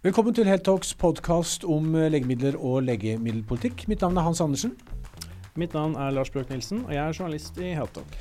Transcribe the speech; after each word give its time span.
Velkommen 0.00 0.32
til 0.32 0.46
Heltalks 0.48 0.94
podkast 0.96 1.66
om 1.68 1.90
legemidler 1.92 2.54
og 2.56 2.86
legemiddelpolitikk. 2.86 3.82
Mitt 3.90 4.00
navn 4.00 4.16
er 4.16 4.24
Hans 4.24 4.38
Andersen. 4.40 4.70
Mitt 5.60 5.74
navn 5.76 5.92
er 5.92 6.14
Lars 6.16 6.30
Brøk 6.32 6.48
Nilsen, 6.48 6.86
og 6.86 6.94
jeg 6.94 7.02
er 7.02 7.18
journalist 7.18 7.58
i 7.60 7.74
Heltalk. 7.76 8.14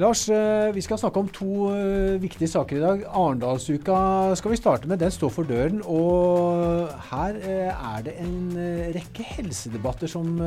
Lars, 0.00 0.22
eh, 0.32 0.70
vi 0.72 0.80
skal 0.80 0.96
snakke 1.02 1.20
om 1.20 1.28
to 1.28 1.66
eh, 1.74 2.16
viktige 2.22 2.48
saker 2.48 2.76
i 2.76 2.80
dag. 2.80 3.02
Arendalsuka 3.12 3.98
skal 4.40 4.54
vi 4.54 4.56
starte 4.56 4.88
med. 4.88 5.02
Den 5.04 5.10
står 5.10 5.28
for 5.28 5.42
døren. 5.42 5.82
Og 5.84 6.88
her 7.10 7.36
eh, 7.42 7.76
er 7.76 8.08
det 8.08 8.16
en 8.24 8.48
rekke 8.96 9.28
helsedebatter 9.34 10.08
som 10.08 10.40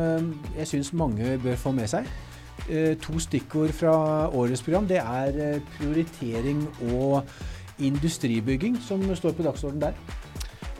jeg 0.58 0.68
syns 0.68 0.94
mange 0.94 1.38
bør 1.44 1.62
få 1.62 1.76
med 1.78 1.94
seg. 1.94 2.10
To 3.06 3.20
stikkord 3.22 3.70
fra 3.70 3.94
årets 4.34 4.66
program. 4.66 4.90
Det 4.90 4.98
er 4.98 5.62
prioritering 5.78 6.66
og 6.96 7.22
industribygging 7.78 8.82
som 8.82 9.06
står 9.16 9.38
på 9.38 9.46
dagsordenen 9.46 9.92
der. 9.92 10.30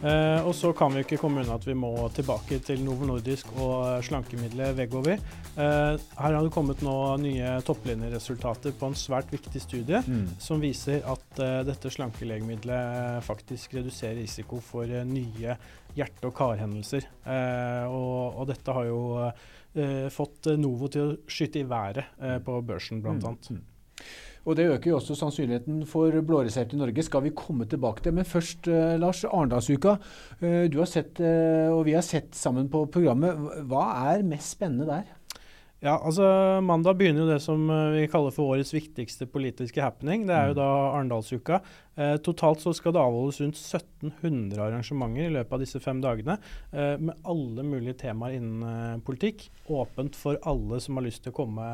Eh, 0.02 0.48
og 0.48 0.56
så 0.58 0.72
kan 0.74 0.94
vi 0.96 1.04
ikke 1.04 1.20
komme 1.22 1.44
unna 1.44 1.60
at 1.60 1.66
vi 1.68 1.76
må 1.78 1.92
tilbake 2.16 2.58
til 2.66 2.82
Novo 2.86 3.06
Nordisk 3.06 3.52
og 3.62 4.02
slankemiddelet 4.06 4.74
Vegovi. 4.80 5.18
Uh, 5.52 6.00
her 6.16 6.36
har 6.38 6.40
det 6.46 6.54
kommet 6.54 6.80
nå 6.86 6.96
nye 7.20 7.58
topplinjeresultater 7.68 8.74
på 8.80 8.88
en 8.88 8.96
svært 8.98 9.30
viktig 9.34 9.60
studie 9.62 10.00
mm. 10.00 10.40
som 10.42 10.64
viser 10.64 11.04
at 11.12 11.42
uh, 11.44 11.60
dette 11.68 11.92
slankelegemiddelet 11.92 13.22
faktisk 13.28 13.76
reduserer 13.78 14.22
risiko 14.22 14.62
for 14.64 14.90
eh, 14.90 15.06
nye 15.08 15.56
hjerte- 15.96 16.30
og 16.30 16.36
karhendelser. 16.38 17.08
Eh, 17.26 17.86
og, 17.92 18.40
og, 18.40 18.46
dette 18.50 18.76
har 18.76 18.88
jo 18.88 19.02
eh, 19.22 20.08
fått 20.14 20.54
Novo 20.60 20.90
til 20.92 21.04
å 21.04 21.18
skyte 21.32 21.62
i 21.62 21.68
været 21.68 22.42
på 22.46 22.58
børsen, 22.66 23.04
blant 23.04 23.52
mm. 23.52 23.62
Og 24.46 24.56
Det 24.58 24.66
øker 24.74 24.90
jo 24.90 24.96
også 24.98 25.16
sannsynligheten 25.16 25.86
for 25.86 26.16
blåreserte 26.26 26.76
i 26.76 26.80
Norge. 26.80 27.04
Skal 27.04 27.24
vi 27.24 27.34
komme 27.36 27.66
tilbake 27.66 28.02
til. 28.02 28.14
Men 28.14 28.26
først, 28.26 28.68
uh, 28.68 28.98
Lars. 29.00 29.24
Arendalsuka. 29.24 29.96
Uh, 30.42 30.66
du 30.72 30.80
har 30.80 30.90
sett, 30.90 31.20
uh, 31.20 31.70
og 31.76 31.86
vi 31.86 31.94
har 31.94 32.02
sett 32.02 32.36
sammen 32.36 32.70
på 32.70 32.86
programmet. 32.86 33.38
Hva 33.70 33.86
er 34.14 34.26
mest 34.26 34.58
spennende 34.58 34.90
der? 34.90 35.04
Ja, 35.82 35.96
altså 35.98 36.26
Mandag 36.62 37.00
begynner 37.00 37.24
jo 37.24 37.32
det 37.32 37.40
som 37.42 37.64
eh, 37.74 37.96
vi 37.96 38.10
kaller 38.12 38.34
for 38.36 38.54
årets 38.54 38.70
viktigste 38.76 39.26
politiske 39.26 39.82
happening. 39.82 40.28
Det 40.30 40.36
er 40.36 40.52
jo 40.52 40.54
mm. 40.54 40.60
da 40.60 40.68
Arendalsuka. 40.92 41.58
Eh, 41.98 42.14
totalt 42.22 42.62
så 42.62 42.74
skal 42.78 42.94
det 42.94 43.02
avholdes 43.02 43.40
rundt 43.42 43.58
1700 43.58 44.62
arrangementer 44.62 45.26
i 45.26 45.34
løpet 45.34 45.56
av 45.58 45.64
disse 45.64 45.82
fem 45.82 46.04
dagene. 46.04 46.36
Eh, 46.70 47.02
med 47.02 47.26
alle 47.26 47.66
mulige 47.66 47.98
temaer 48.04 48.38
innen 48.38 48.62
eh, 48.68 49.00
politikk. 49.08 49.48
Åpent 49.74 50.20
for 50.22 50.38
alle 50.46 50.78
som 50.86 51.02
har 51.02 51.08
lyst 51.08 51.26
til 51.26 51.34
å 51.34 51.40
komme 51.42 51.66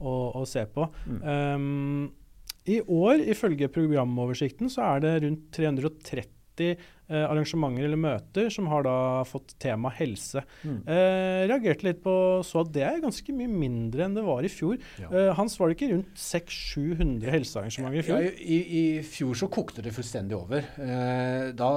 og, 0.00 0.42
og 0.42 0.48
se 0.50 0.66
på. 0.66 0.88
Mm. 1.06 1.22
Um, 1.22 2.50
I 2.66 2.80
år, 2.82 3.22
ifølge 3.30 3.70
programoversikten, 3.70 4.74
så 4.74 4.90
er 4.96 5.06
det 5.06 5.14
rundt 5.22 5.46
330 5.54 6.74
eh, 7.12 7.26
arrangementer 7.28 7.86
eller 7.86 8.00
møter 8.00 8.48
som 8.52 8.68
har 8.72 8.86
da 8.86 8.96
fått 9.28 9.54
tema 9.62 9.92
helse. 9.94 10.42
Mm. 10.62 10.80
Eh, 10.86 11.42
reagerte 11.50 11.86
litt 11.88 12.02
på 12.04 12.14
så 12.46 12.62
at 12.62 12.72
det 12.74 12.84
er 12.86 13.02
ganske 13.02 13.34
mye 13.36 13.50
mindre 13.50 14.06
enn 14.06 14.16
det 14.16 14.24
var 14.26 14.44
i 14.46 14.50
fjor. 14.52 14.78
Ja. 15.02 15.10
Eh, 15.10 15.30
Hans, 15.36 15.58
var 15.60 15.70
det 15.70 15.78
ikke 15.78 15.90
rundt 15.92 16.12
600-700 16.18 17.34
helsearrangementer 17.36 18.00
i 18.00 18.06
fjor? 18.06 18.22
Ja, 18.22 18.32
i, 18.40 18.58
i, 18.62 18.84
fjor 19.06 19.36
så 19.38 19.48
kokte 19.52 19.84
det 19.84 19.94
fullstendig 19.94 20.38
over. 20.38 20.66
Eh, 20.82 21.50
da 21.58 21.70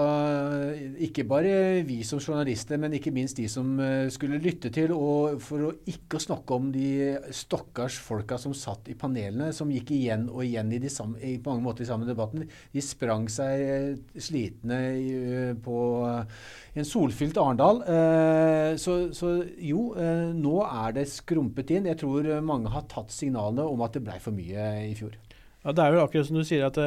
ikke 1.06 1.26
bare 1.28 1.84
vi 1.88 2.02
som 2.08 2.22
journalister, 2.22 2.80
men 2.82 2.96
ikke 2.98 3.14
minst 3.16 3.38
de 3.40 3.48
som 3.52 3.76
uh, 3.80 4.08
skulle 4.14 4.40
lytte 4.42 4.70
til, 4.74 4.94
og 4.96 5.40
for 5.44 5.68
å 5.68 5.72
ikke 5.90 6.20
snakke 6.22 6.58
om 6.58 6.70
de 6.74 7.16
stakkars 7.36 7.98
folka 8.02 8.38
som 8.42 8.54
satt 8.58 8.90
i 8.92 8.98
panelene, 9.00 9.52
som 9.56 9.72
gikk 9.74 9.92
igjen 9.96 10.28
og 10.32 10.44
igjen 10.46 10.72
i, 10.76 10.82
de 10.82 10.92
samme, 10.92 11.20
i 11.24 11.36
på 11.42 11.52
mange 11.52 11.66
måter 11.66 11.86
i 11.86 11.90
samme 11.90 12.08
debatten. 12.08 12.46
De 12.74 12.84
sprang 12.84 13.28
seg 13.32 14.00
slitne 14.22 14.80
i 14.96 15.25
Eh, 15.25 15.25
på 15.64 15.78
en 16.76 16.88
solfylt 16.88 17.38
Arendal. 17.40 17.82
Eh, 17.88 18.72
så, 18.82 18.98
så, 19.16 19.36
jo, 19.64 19.92
eh, 20.00 20.32
nå 20.36 20.58
er 20.66 20.96
det 20.98 21.08
skrumpet 21.12 21.72
inn. 21.76 21.88
Jeg 21.92 22.02
tror 22.02 22.28
mange 22.46 22.72
har 22.74 22.88
tatt 22.92 23.14
signalene 23.16 23.68
om 23.70 23.86
at 23.86 23.96
det 23.96 24.04
ble 24.06 24.18
for 24.24 24.36
mye 24.36 24.68
i 24.90 24.96
fjor. 24.98 25.16
Ja, 25.66 25.74
Det 25.74 25.82
er 25.82 25.96
jo 25.96 26.04
akkurat 26.04 26.28
som 26.28 26.38
du 26.38 26.44
sier 26.46 26.68
at 26.68 26.78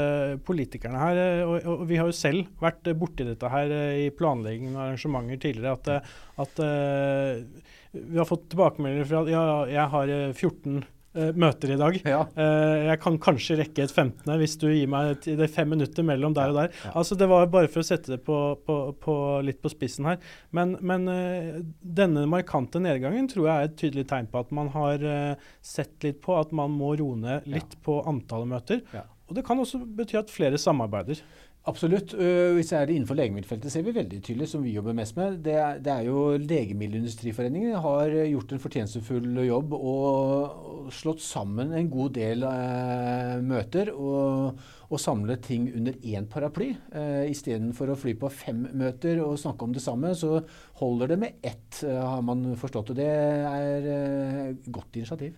politikerne 0.47 1.01
her, 1.01 1.23
og, 1.49 1.57
og, 1.65 1.81
vi 1.89 1.97
har 1.99 2.07
jo 2.07 2.15
selv 2.15 2.47
vært 2.63 2.87
borti 3.01 3.27
dette 3.27 3.51
her 3.51 3.73
i 3.99 4.05
planlegging 4.15 4.77
av 4.77 4.85
arrangementer 4.85 5.41
tidligere, 5.43 5.73
at, 5.75 6.13
at 6.45 6.63
vi 7.91 8.21
har 8.21 8.29
fått 8.29 8.47
tilbakemeldinger 8.53 9.09
fra 9.11 9.25
at 9.25 9.33
ja, 9.33 9.43
jeg 9.73 9.93
har 9.97 10.13
14 10.31 10.79
uh, 10.79 10.87
møter 11.39 11.75
i 11.75 11.79
dag. 11.81 11.99
Ja. 12.09 12.21
Uh, 12.37 12.87
jeg 12.89 13.01
kan 13.03 13.19
kanskje 13.23 13.59
rekke 13.61 13.85
et 13.85 13.95
15. 13.95 14.31
hvis 14.41 14.57
du 14.61 14.69
gir 14.71 14.91
meg 14.91 15.27
det 15.27 15.51
fem 15.55 15.71
minutter 15.75 16.07
mellom 16.07 16.37
der 16.37 16.53
og 16.53 16.61
der. 16.61 16.73
Ja. 16.85 16.95
Altså 17.01 17.19
Det 17.19 17.29
var 17.31 17.51
bare 17.53 17.71
for 17.73 17.83
å 17.83 17.89
sette 17.89 18.15
det 18.15 18.21
på, 18.27 18.39
på, 18.67 18.79
på 19.03 19.17
litt 19.47 19.61
på 19.65 19.73
spissen 19.73 20.09
her. 20.11 20.23
Men, 20.55 20.77
men 20.81 21.09
uh, 21.11 21.61
denne 21.81 22.27
markante 22.31 22.83
nedgangen 22.83 23.31
tror 23.31 23.49
jeg 23.49 23.55
er 23.55 23.71
et 23.71 23.79
tydelig 23.81 24.09
tegn 24.11 24.31
på 24.31 24.43
at 24.43 24.55
man 24.55 24.73
har 24.75 25.05
sett 25.65 26.05
litt 26.05 26.21
på 26.25 26.35
at 26.39 26.51
man 26.57 26.73
må 26.75 26.95
roe 26.99 27.17
ned 27.19 27.47
litt 27.51 27.77
ja. 27.77 27.85
på 27.85 28.01
antallet 28.09 28.53
møter. 28.53 28.83
Og 29.29 29.37
det 29.37 29.45
kan 29.45 29.61
også 29.61 29.83
bety 29.85 30.17
at 30.17 30.33
flere 30.33 30.59
samarbeider. 30.61 31.21
Absolutt. 31.67 32.15
Uh, 32.15 32.55
hvis 32.57 32.71
det 32.71 32.79
er 32.79 32.91
innenfor 32.95 33.19
legemiddelfeltet, 33.19 33.73
ser 33.73 33.83
vi 33.85 33.93
veldig 33.93 34.23
tydelig, 34.25 34.47
som 34.49 34.63
vi 34.65 34.73
jobber 34.73 34.95
mest 34.97 35.19
med. 35.19 35.41
Det 35.45 35.57
er, 35.59 35.81
det 35.85 35.93
er 35.93 36.07
jo 36.07 36.23
Legemiddelindustriforeningen 36.41 37.75
har 37.85 38.15
gjort 38.31 38.55
en 38.55 38.63
fortjenestefull 38.63 39.43
jobb 39.45 39.75
og 39.77 40.89
slått 40.95 41.21
sammen 41.21 41.75
en 41.77 41.91
god 41.93 42.15
del 42.17 42.47
eh, 42.49 43.35
møter. 43.45 43.93
og, 43.93 44.63
og 44.89 45.01
samlet 45.03 45.43
ting 45.45 45.67
under 45.77 45.99
én 46.01 46.25
paraply. 46.33 46.71
Eh, 46.97 47.27
Istedenfor 47.29 47.93
å 47.93 47.99
fly 48.01 48.15
på 48.17 48.31
fem 48.33 48.63
møter 48.73 49.21
og 49.21 49.37
snakke 49.37 49.67
om 49.67 49.75
det 49.77 49.85
samme, 49.85 50.15
så 50.17 50.39
holder 50.81 51.13
det 51.13 51.19
med 51.21 51.45
ett, 51.45 51.83
har 51.85 52.25
man 52.25 52.55
forstått. 52.57 52.95
Og 52.95 52.97
det 52.97 53.11
er 53.13 53.93
eh, 53.93 54.57
godt 54.73 54.97
initiativ. 54.97 55.37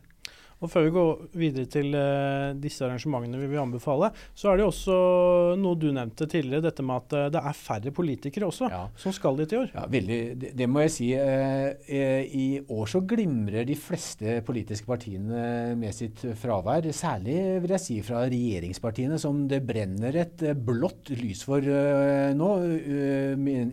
Og 0.60 0.68
Før 0.68 0.84
vi 0.84 0.92
går 0.92 1.20
videre 1.40 1.68
til 1.72 1.94
uh, 1.96 2.52
disse 2.60 2.84
arrangementene 2.84 3.38
vi 3.40 3.48
vil 3.48 3.62
anbefale, 3.62 4.10
så 4.36 4.50
er 4.50 4.60
det 4.60 4.66
også 4.68 4.96
noe 5.56 5.78
du 5.80 5.88
nevnte 5.96 6.28
tidligere, 6.28 6.66
dette 6.66 6.84
med 6.84 7.00
at 7.00 7.16
uh, 7.16 7.28
det 7.32 7.40
er 7.40 7.56
færre 7.56 7.92
politikere 7.96 8.48
også 8.50 8.68
ja. 8.68 8.82
som 9.00 9.14
skal 9.16 9.40
dit 9.40 9.54
i 9.54 9.60
år. 9.60 9.70
Ja, 9.72 9.86
veldig. 9.88 10.18
Det, 10.42 10.50
det 10.60 10.68
må 10.68 10.84
jeg 10.84 10.92
si. 10.92 11.08
Uh, 11.16 12.20
I 12.28 12.60
år 12.68 12.90
så 12.92 13.00
glimrer 13.08 13.64
de 13.68 13.76
fleste 13.78 14.36
politiske 14.44 14.88
partiene 14.90 15.72
med 15.80 15.96
sitt 15.96 16.26
fravær. 16.42 16.90
Særlig 16.92 17.38
vil 17.64 17.74
jeg 17.78 17.84
si 17.86 17.96
fra 18.04 18.26
regjeringspartiene, 18.26 19.16
som 19.22 19.46
det 19.48 19.62
brenner 19.64 20.20
et 20.26 20.44
blått 20.60 21.12
lys 21.16 21.40
for 21.46 21.64
nå 22.36 22.50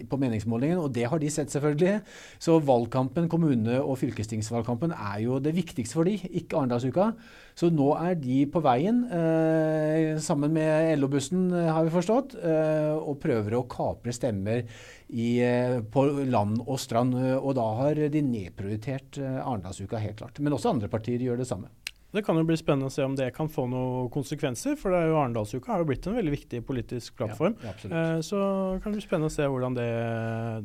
på 0.08 0.22
meningsmålingen. 0.22 0.80
Og 0.80 0.92
det 0.96 1.08
har 1.12 1.20
de 1.20 1.32
sett, 1.34 1.52
selvfølgelig. 1.52 2.00
Så 2.40 2.58
valgkampen, 2.64 3.28
kommune- 3.32 3.82
og 3.82 4.00
fylkestingsvalgkampen 4.00 4.96
er 4.96 5.20
jo 5.26 5.42
det 5.44 5.56
viktigste 5.58 6.00
for 6.00 6.08
de, 6.08 6.16
ikke 6.32 6.58
Arendal 6.58 6.77
Arendalsuka. 6.78 7.14
Så 7.58 7.72
nå 7.74 7.90
er 7.98 8.14
de 8.22 8.46
på 8.46 8.62
veien, 8.62 9.04
eh, 9.10 10.20
sammen 10.22 10.54
med 10.54 11.00
LO-bussen, 11.00 11.52
eh, 11.52 11.72
har 11.74 11.84
vi 11.84 11.90
forstått, 11.90 12.36
eh, 12.44 12.94
og 12.94 13.20
prøver 13.20 13.58
å 13.58 13.68
kapre 13.68 14.14
stemmer 14.14 14.64
i, 15.10 15.40
eh, 15.42 15.82
på 15.82 16.30
land 16.30 16.62
og 16.68 16.78
strand. 16.78 17.16
Og 17.16 17.56
da 17.56 17.74
har 17.76 17.96
de 17.96 18.22
nedprioritert 18.22 19.18
eh, 19.18 19.42
Arendalsuka, 19.42 19.98
helt 19.98 20.18
klart. 20.18 20.40
Men 20.40 20.54
også 20.54 20.70
andre 20.70 20.88
partier 20.88 21.18
gjør 21.18 21.38
det 21.38 21.48
samme. 21.48 21.70
Det 22.16 22.24
kan 22.24 22.38
jo 22.40 22.46
bli 22.48 22.56
spennende 22.58 22.88
å 22.88 22.94
se 22.94 23.04
om 23.04 23.16
det 23.18 23.28
kan 23.36 23.50
få 23.52 23.66
noen 23.70 24.08
konsekvenser. 24.14 24.78
For 24.80 24.94
det 24.94 25.02
er 25.02 25.10
jo 25.12 25.18
Arendalsuka 25.20 25.74
har 25.74 25.84
jo 25.84 25.90
blitt 25.90 26.08
en 26.08 26.16
veldig 26.16 26.34
viktig 26.34 26.62
politisk 26.68 27.18
plattform. 27.20 27.58
Ja, 27.64 27.74
eh, 27.90 28.20
så 28.26 28.40
kan 28.82 28.94
det 28.94 29.02
bli 29.02 29.06
spennende 29.06 29.32
å 29.32 29.36
se 29.36 29.48
hvordan 29.48 29.76
det, 29.78 29.90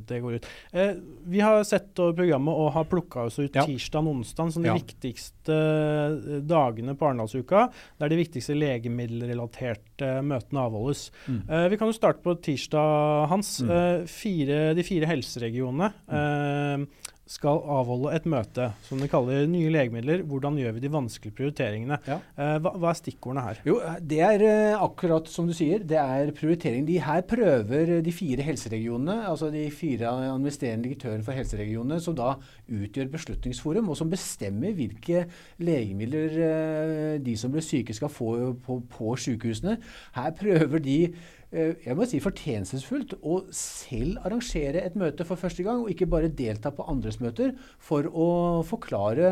det 0.08 0.20
går 0.22 0.38
ut. 0.38 0.48
Eh, 0.70 0.94
vi 1.34 1.42
har 1.42 1.58
sett 1.69 1.98
over 2.03 2.14
programmet 2.22 2.62
og 2.62 2.72
har 2.76 2.88
plukka 2.91 3.26
oss 3.26 3.41
ut 3.41 3.58
ja. 3.58 3.66
tirsdag 3.66 4.06
og 4.06 4.20
onsdag 4.20 4.54
som 4.54 4.64
de 4.64 4.70
ja. 4.70 4.78
viktigste 4.78 5.58
eh, 5.58 6.41
dagene 6.47 6.94
på 6.98 7.10
Arendalsuka. 7.10 7.66
Der 7.98 8.12
de 8.12 8.20
viktigste 8.22 8.56
legemiddelrelaterte 8.59 10.14
møtene 10.26 10.66
avholdes. 10.69 11.09
Mm. 11.26 11.42
Eh, 11.48 11.69
vi 11.74 11.80
kan 11.80 11.91
jo 11.91 11.98
starte 11.98 12.22
på 12.22 12.38
tirsdag, 12.38 13.26
Hans. 13.32 13.56
Mm. 13.66 13.74
Eh, 13.76 14.10
fire, 14.10 14.62
de 14.78 14.86
fire 14.86 15.10
helseregionene. 15.10 15.92
Mm 16.06 16.21
eh, 16.22 17.10
skal 17.32 17.62
avholde 17.72 18.12
et 18.12 18.26
møte 18.28 18.68
som 18.86 19.00
de 19.00 19.08
kaller 19.10 19.46
Nye 19.50 19.70
legemidler. 19.72 20.22
Hvordan 20.28 20.58
gjør 20.60 20.76
vi 20.76 20.82
de 20.84 20.90
vanskelige 20.92 21.36
prioriteringene? 21.38 21.98
Ja. 22.08 22.18
Uh, 22.36 22.56
hva, 22.62 22.74
hva, 22.76 22.92
er 22.92 22.98
stikkordene 23.00 23.44
her? 23.46 23.62
Jo, 23.66 23.78
Det 24.12 24.20
er 24.26 24.44
uh, 24.44 24.84
akkurat 24.84 25.30
som 25.32 25.48
du 25.48 25.54
sier, 25.56 25.84
det 25.88 25.98
er 26.00 26.32
prioritering. 26.36 26.86
De 26.88 26.98
her 27.02 27.24
prøver 27.28 27.94
de 28.04 28.14
fire 28.14 28.44
helseregionene, 28.46 29.18
altså 29.30 29.50
de 29.54 29.64
fire 29.74 30.12
administrerende 30.12 30.88
direktørene 30.88 31.26
for 31.26 31.36
helseregionene, 31.36 32.00
som 32.04 32.16
da 32.18 32.34
utgjør 32.68 33.12
Beslutningsforum, 33.12 33.90
og 33.92 33.98
som 33.98 34.10
bestemmer 34.12 34.76
hvilke 34.76 35.26
legemidler 35.62 37.20
de 37.22 37.36
som 37.38 37.52
blir 37.52 37.64
syke 37.64 37.94
skal 37.96 38.12
få 38.12 38.32
på, 38.64 38.80
på 38.92 39.14
sykehusene. 39.20 39.78
Her 40.16 40.34
prøver 40.36 40.82
de 40.82 40.98
Eh, 41.10 41.41
jeg 41.53 41.97
må 41.97 42.07
si 42.09 42.21
fortjenestefullt 42.22 43.19
å 43.28 43.43
selv 43.53 44.22
arrangere 44.25 44.81
et 44.87 44.97
møte 44.99 45.27
for 45.28 45.41
første 45.41 45.65
gang, 45.66 45.83
og 45.83 45.93
ikke 45.93 46.09
bare 46.09 46.31
delta 46.33 46.72
på 46.72 46.87
andres 46.89 47.19
møter, 47.21 47.53
for 47.83 48.09
å 48.09 48.28
forklare 48.65 49.28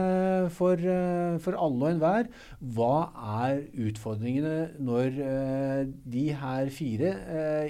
for, 0.53 0.77
eh, 0.77 1.39
for 1.41 1.57
alle 1.57 1.87
og 1.87 1.95
enhver 1.95 2.29
hva 2.77 2.95
er 3.47 3.63
utfordringene 3.89 4.83
når 4.85 5.21
uh, 5.25 5.83
de 6.13 6.27
her 6.37 6.71
fire 6.75 7.13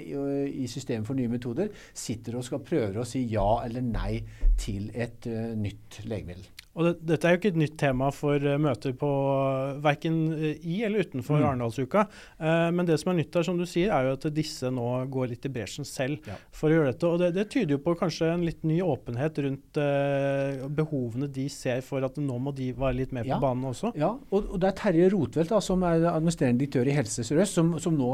i, 0.01 0.67
systemet 0.69 1.07
for 1.07 1.17
nye 1.17 1.31
metoder 1.31 1.71
sitter 1.97 2.37
og 2.37 2.45
skal 2.45 2.63
prøve 2.65 3.01
å 3.01 3.07
si 3.07 3.23
ja 3.31 3.61
eller 3.65 3.85
nei 3.85 4.21
til 4.59 4.89
et 4.93 5.27
nytt 5.57 6.01
legemiddel. 6.05 6.45
Og 6.77 6.87
det, 6.87 6.93
Dette 7.03 7.27
er 7.27 7.35
jo 7.35 7.41
ikke 7.41 7.51
et 7.51 7.59
nytt 7.59 7.75
tema 7.79 8.07
for 8.15 8.39
uh, 8.39 8.55
møter 8.61 8.93
på 8.97 9.09
uh, 9.09 9.79
verken 9.83 10.19
i 10.39 10.81
eller 10.85 11.03
utenfor 11.03 11.41
mm. 11.41 11.45
Arendalsuka. 11.49 12.05
Uh, 12.39 12.69
men 12.71 12.87
det 12.87 12.97
som 13.01 13.11
er 13.11 13.19
nytt 13.19 13.35
her, 13.35 13.45
som 13.47 13.59
du 13.59 13.65
sier, 13.67 13.91
er 13.91 14.07
jo 14.07 14.15
at 14.15 14.27
disse 14.35 14.71
nå 14.71 14.87
går 15.11 15.33
litt 15.33 15.47
i 15.47 15.51
bresjen 15.51 15.87
selv 15.87 16.29
ja. 16.29 16.37
for 16.55 16.71
å 16.71 16.79
gjøre 16.79 16.93
dette. 16.93 17.09
Og 17.09 17.19
det, 17.19 17.31
det, 17.35 17.47
tyder 17.51 17.75
jo 17.75 17.81
på 17.83 17.95
kanskje 17.99 18.29
en 18.31 18.45
litt 18.47 18.63
ny 18.67 18.79
åpenhet 18.85 19.41
rundt 19.43 19.81
uh, 19.81 20.63
behovene 20.71 21.27
de 21.31 21.47
ser 21.51 21.83
for 21.83 22.07
at 22.07 22.19
nå 22.21 22.39
må 22.39 22.55
de 22.55 22.71
være 22.77 23.01
litt 23.01 23.15
med 23.15 23.27
på 23.27 23.41
banen 23.43 23.67
også. 23.73 23.91
Ja, 23.99 24.13
og, 24.31 24.47
og 24.55 24.61
det 24.61 24.71
er 24.71 24.79
Terje 24.79 25.11
Rotvelt, 25.11 25.51
da, 25.51 25.59
som 25.63 25.83
er 25.87 26.07
administrerende 26.13 26.63
direktør 26.63 26.87
i 26.87 26.95
Helse 26.95 27.27
Sør-Øst, 27.27 27.59
som, 27.59 27.75
som, 27.83 27.99
nå 27.99 28.11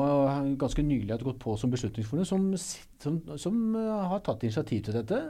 ganske 0.57 0.81
nylig 0.81 1.13
har 1.13 1.25
gått 1.25 1.39
på 1.43 1.53
som 1.59 1.69
Beslutningsforum, 1.71 2.25
som, 2.25 2.49
som, 3.03 3.21
som 3.37 3.61
har 3.77 4.25
tatt 4.25 4.47
initiativ 4.47 4.87
til 4.87 4.97
dette 4.97 5.21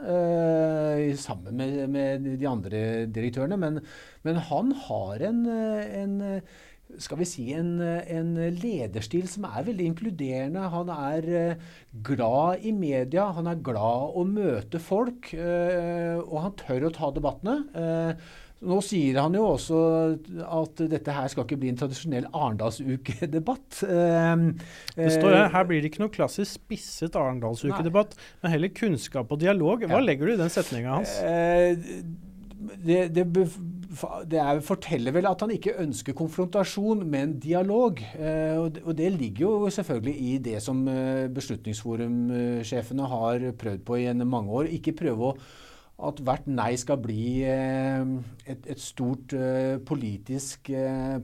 sammen 1.20 1.58
med, 1.58 1.76
med 1.92 2.28
de 2.40 2.48
andre 2.48 2.80
direktørene. 3.04 3.17
Men, 3.58 3.82
men 4.26 4.40
han 4.48 4.72
har 4.86 5.24
en, 5.28 5.44
en 5.48 6.16
skal 6.98 7.20
vi 7.20 7.28
si, 7.28 7.44
en, 7.52 7.76
en, 7.82 8.32
lederstil 8.62 9.28
som 9.28 9.44
er 9.50 9.66
veldig 9.68 9.90
inkluderende. 9.92 10.66
Han 10.72 10.92
er 10.94 11.30
glad 12.06 12.64
i 12.64 12.72
media, 12.72 13.28
han 13.36 13.50
er 13.50 13.62
glad 13.62 14.16
å 14.16 14.24
møte 14.28 14.80
folk, 14.80 15.32
og 15.36 16.36
han 16.46 16.60
tør 16.64 16.88
å 16.88 16.94
ta 16.96 17.12
debattene. 17.14 17.58
Nå 18.58 18.80
sier 18.82 19.20
han 19.22 19.36
jo 19.38 19.44
også 19.52 19.80
at 20.42 20.80
dette 20.90 21.14
her 21.14 21.28
skal 21.30 21.44
ikke 21.46 21.60
bli 21.62 21.70
en 21.70 21.78
tradisjonell 21.78 22.26
Arendalsukedebatt. 22.32 23.82
det 24.98 25.10
står 25.14 25.36
her, 25.36 25.52
her 25.54 25.68
blir 25.68 25.84
det 25.84 25.92
ikke 25.92 26.02
noe 26.02 26.14
klassisk 26.14 26.58
spisset 26.58 27.18
Arendalsukedebatt, 27.18 28.16
men 28.42 28.56
heller 28.56 28.72
kunnskap 28.74 29.30
og 29.30 29.38
dialog. 29.44 29.86
Hva 29.86 30.02
legger 30.02 30.26
du 30.26 30.34
i 30.34 30.40
den 30.42 30.50
setninga 30.50 30.96
hans? 30.98 31.14
Det, 32.58 33.14
det, 33.14 33.24
det 34.30 34.40
er, 34.40 34.60
forteller 34.64 35.14
vel 35.14 35.28
at 35.30 35.44
han 35.44 35.52
ikke 35.54 35.76
ønsker 35.82 36.16
konfrontasjon, 36.18 37.04
men 37.08 37.36
dialog. 37.40 38.02
Eh, 38.18 38.58
og, 38.58 38.90
det, 38.98 39.12
ligger 39.14 39.46
jo 39.46 39.70
selvfølgelig 39.70 40.16
i 40.18 40.34
det 40.42 40.58
som 40.64 40.82
eh, 40.90 41.28
Beslutningsforumsjefene 41.34 43.08
har 43.14 43.48
prøvd 43.58 43.86
på 43.86 44.02
gjennom 44.02 44.34
mange 44.34 44.60
år. 44.62 44.74
Ikke 44.74 44.96
prøve 44.98 45.32
å 45.32 45.38
at 45.98 46.20
hvert 46.22 46.44
nei 46.46 46.76
skal 46.78 47.00
bli 47.02 47.40
eh, 47.42 48.10
et, 48.46 48.68
et, 48.70 48.78
stort 48.78 49.34
politisk, 49.86 50.70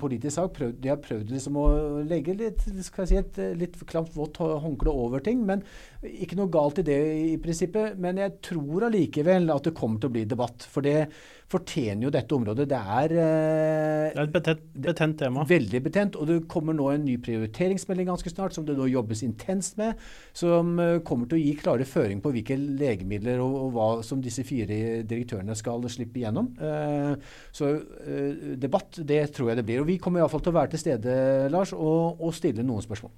politisk 0.01 0.35
sak. 0.35 0.55
Prøv, 0.57 0.73
de 0.83 0.91
har 0.91 1.03
prøvd 1.03 1.31
liksom 1.31 1.59
å 1.61 1.67
legge 2.03 2.35
litt, 2.39 2.65
si, 2.67 3.19
et 3.21 3.39
litt 3.59 3.79
klamt 3.87 4.17
vått 4.19 4.41
håndkle 4.43 4.91
over 4.91 5.23
ting. 5.23 5.45
men 5.47 5.63
Ikke 6.05 6.37
noe 6.37 6.53
galt 6.53 6.83
i 6.83 6.85
det 6.87 6.99
i 7.33 7.37
prinsippet, 7.41 7.97
men 8.01 8.19
jeg 8.21 8.37
tror 8.45 8.89
allikevel 8.91 9.49
at 9.55 9.69
det 9.69 9.75
kommer 9.77 10.03
til 10.03 10.11
å 10.11 10.15
bli 10.15 10.25
debatt. 10.29 10.67
For 10.69 10.85
det 10.85 11.09
fortjener 11.51 12.07
jo 12.07 12.13
dette 12.13 12.35
området. 12.37 12.67
Det 12.71 12.79
er, 12.79 13.15
det 13.15 14.19
er 14.19 14.23
et 14.25 14.35
betent, 14.35 14.65
betent, 14.87 15.17
tema. 15.21 15.45
Veldig 15.49 15.81
betent. 15.85 16.19
Og 16.21 16.29
det 16.29 16.39
kommer 16.51 16.77
nå 16.77 16.91
en 16.93 17.05
ny 17.07 17.17
prioriteringsmelding 17.25 18.11
ganske 18.11 18.33
snart, 18.33 18.57
som 18.57 18.67
det 18.69 18.77
nå 18.79 18.89
jobbes 18.91 19.25
intenst 19.27 19.79
med. 19.81 20.01
Som 20.37 20.77
kommer 21.07 21.31
til 21.31 21.39
å 21.39 21.43
gi 21.43 21.55
klare 21.61 21.89
føring 21.89 22.23
på 22.25 22.33
hvilke 22.35 22.59
legemidler 22.59 23.43
og, 23.45 23.59
og 23.67 23.75
hva 23.77 23.89
som 24.07 24.23
disse 24.25 24.45
fire 24.47 25.03
direktørene 25.09 25.57
skal 25.59 25.85
slippe 25.93 26.21
igjennom. 26.21 26.51
Eh, 26.59 27.13
så 27.55 27.75
eh, 28.05 28.57
debatt, 28.61 29.01
det 29.07 29.23
tror 29.35 29.53
jeg 29.53 29.61
det 29.61 29.69
blir. 29.69 29.85
Og 29.85 29.89
vi 29.89 30.01
kommer 30.03 30.23
iallfall 30.23 30.45
til 30.45 30.55
å 30.55 30.59
være 30.61 30.75
til 30.75 30.85
stede, 30.87 31.15
Lars, 31.55 31.75
og, 31.77 32.21
og 32.21 32.35
stille 32.37 32.67
noen 32.67 32.85
spørsmål. 32.85 33.15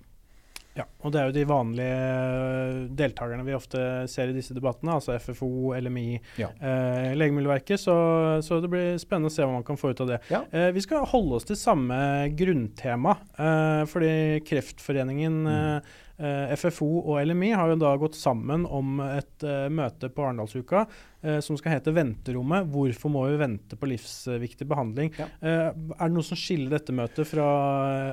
Ja, 0.77 0.85
og 1.01 1.13
det 1.15 1.21
er 1.21 1.31
jo 1.31 1.35
de 1.37 1.45
vanlige 1.49 1.97
eh, 1.97 2.81
deltakerne 2.99 3.45
vi 3.47 3.55
ofte 3.57 3.81
ser 4.13 4.31
i 4.31 4.37
disse 4.37 4.55
debattene, 4.57 4.99
altså 4.99 5.17
FFO, 5.17 5.73
LMI, 5.81 6.19
ja. 6.41 6.51
eh, 6.61 7.13
Legemiddelverket. 7.17 7.81
Så, 7.81 7.97
så, 8.45 8.61
det 8.61 8.71
blir 8.73 9.01
spennende 9.01 9.33
å 9.33 9.37
se 9.37 9.45
hva 9.45 9.57
man 9.57 9.67
kan 9.67 9.81
få 9.81 9.95
ut 9.95 10.03
av 10.05 10.13
det. 10.13 10.21
Ja. 10.33 10.43
Eh, 10.53 10.69
vi 10.77 10.85
skal 10.85 11.09
holde 11.09 11.39
oss 11.39 11.49
til 11.49 11.59
samme 11.61 11.99
grunntema, 12.37 13.17
eh, 13.39 13.85
fordi 13.89 14.13
Kreftforeningen 14.47 15.41
mm. 15.47 15.95
FFO 16.57 16.87
og 17.03 17.19
LMI 17.29 17.51
har 17.53 17.69
jo 17.69 17.81
da 17.81 17.91
gått 18.01 18.15
sammen 18.17 18.63
om 18.65 19.03
et 19.05 19.45
møte 19.69 20.09
på 20.09 20.25
Arendalsuka 20.25 20.87
eh, 20.87 20.87
som 21.41 21.59
skal 21.59 21.77
hete 21.77 21.93
'Venterommet'. 21.95 22.69
Hvorfor 22.71 23.13
må 23.13 23.27
vi 23.31 23.41
vente 23.41 23.77
på 23.79 23.89
livsviktig 23.91 24.67
behandling? 24.69 25.13
Ja. 25.19 25.27
Eh, 25.41 25.71
er 25.71 26.09
det 26.09 26.15
noe 26.15 26.27
som 26.27 26.39
skiller 26.39 26.73
dette 26.77 26.95
møtet 26.95 27.29
fra 27.29 27.47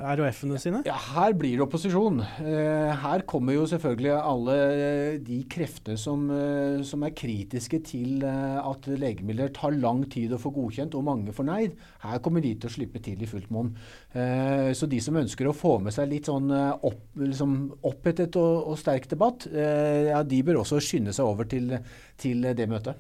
eh, 0.02 0.08
RHF-ene 0.18 0.60
sine? 0.62 0.82
Ja, 0.88 0.98
Her 1.14 1.36
blir 1.38 1.58
det 1.58 1.66
opposisjon. 1.66 2.22
Eh, 2.42 2.92
her 3.04 3.24
kommer 3.30 3.56
jo 3.58 3.66
selvfølgelig 3.70 4.14
alle 4.18 4.58
de 5.24 5.40
krefter 5.52 5.98
som, 6.00 6.26
eh, 6.32 6.82
som 6.88 7.04
er 7.06 7.16
kritiske 7.18 7.82
til 7.90 8.24
eh, 8.28 8.60
at 8.62 8.88
legemidler 8.88 9.54
tar 9.56 9.76
lang 9.78 10.04
tid 10.10 10.34
å 10.34 10.42
få 10.42 10.54
godkjent, 10.56 10.96
og 10.96 11.08
mange 11.08 11.36
forneid. 11.36 11.78
Her 12.04 12.22
kommer 12.24 12.44
de 12.44 12.54
til 12.56 12.70
å 12.70 12.74
slippe 12.74 13.02
til 13.04 13.22
i 13.22 13.30
fullt 13.30 13.52
monn. 13.54 13.74
så 14.14 14.88
de 14.90 15.00
som 15.02 15.16
ønsker 15.18 15.48
å 15.50 15.56
få 15.56 15.80
med 15.82 15.94
seg 15.94 16.10
litt 16.12 16.28
sånn 16.30 16.52
opp, 16.54 17.02
liksom 17.18 17.56
opphetet 17.90 18.36
og, 18.38 18.68
og 18.70 18.78
sterk 18.78 19.08
debatt, 19.10 19.48
ja, 19.50 20.22
de 20.24 20.42
bør 20.46 20.62
også 20.62 20.82
skynde 20.84 21.14
seg 21.16 21.26
over 21.26 21.50
til, 21.50 21.74
til 22.22 22.46
det 22.54 22.68
møtet. 22.70 23.00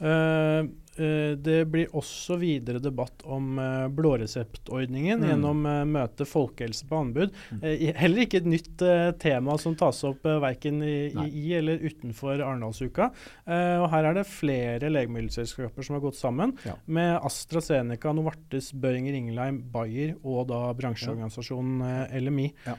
Uh, 0.00 0.04
uh, 0.04 0.64
det 0.96 1.58
blir 1.70 1.94
også 1.96 2.36
videre 2.40 2.80
debatt 2.82 3.24
om 3.24 3.58
uh, 3.58 3.86
blåreseptordningen 3.92 5.20
mm. 5.22 5.26
gjennom 5.28 5.64
uh, 5.66 5.80
møtet 5.88 6.28
Folkehelse 6.30 6.86
på 6.88 7.00
anbud. 7.02 7.34
Mm. 7.50 7.64
heller 7.98 8.24
ikke 8.24 8.40
et 8.42 8.48
nytt 8.48 8.82
tema 9.20 9.56
som 9.60 9.74
tas 9.78 10.00
opp 10.06 10.24
verken 10.42 10.80
i, 10.84 11.10
i, 11.26 11.44
eller 11.56 11.82
utenfor 11.82 12.38
Arendalsuka. 12.38 13.10
og 13.46 13.86
her 13.92 14.08
er 14.08 14.16
det 14.16 14.24
flere 14.28 14.90
legemiddelselskaper 14.92 15.86
som 15.86 15.96
har 15.96 16.02
gått 16.04 16.18
sammen, 16.18 16.54
ja. 16.66 16.74
med 16.86 17.18
AstraZeneca, 17.26 18.12
Novartis, 18.16 18.72
Børinger 18.72 19.16
Ingelheim, 19.16 19.60
Bayer 19.72 20.14
og 20.22 20.48
da 20.50 20.60
bransjeorganisasjonen 20.78 22.10
LMI. 22.24 22.48
Ja. 22.66 22.76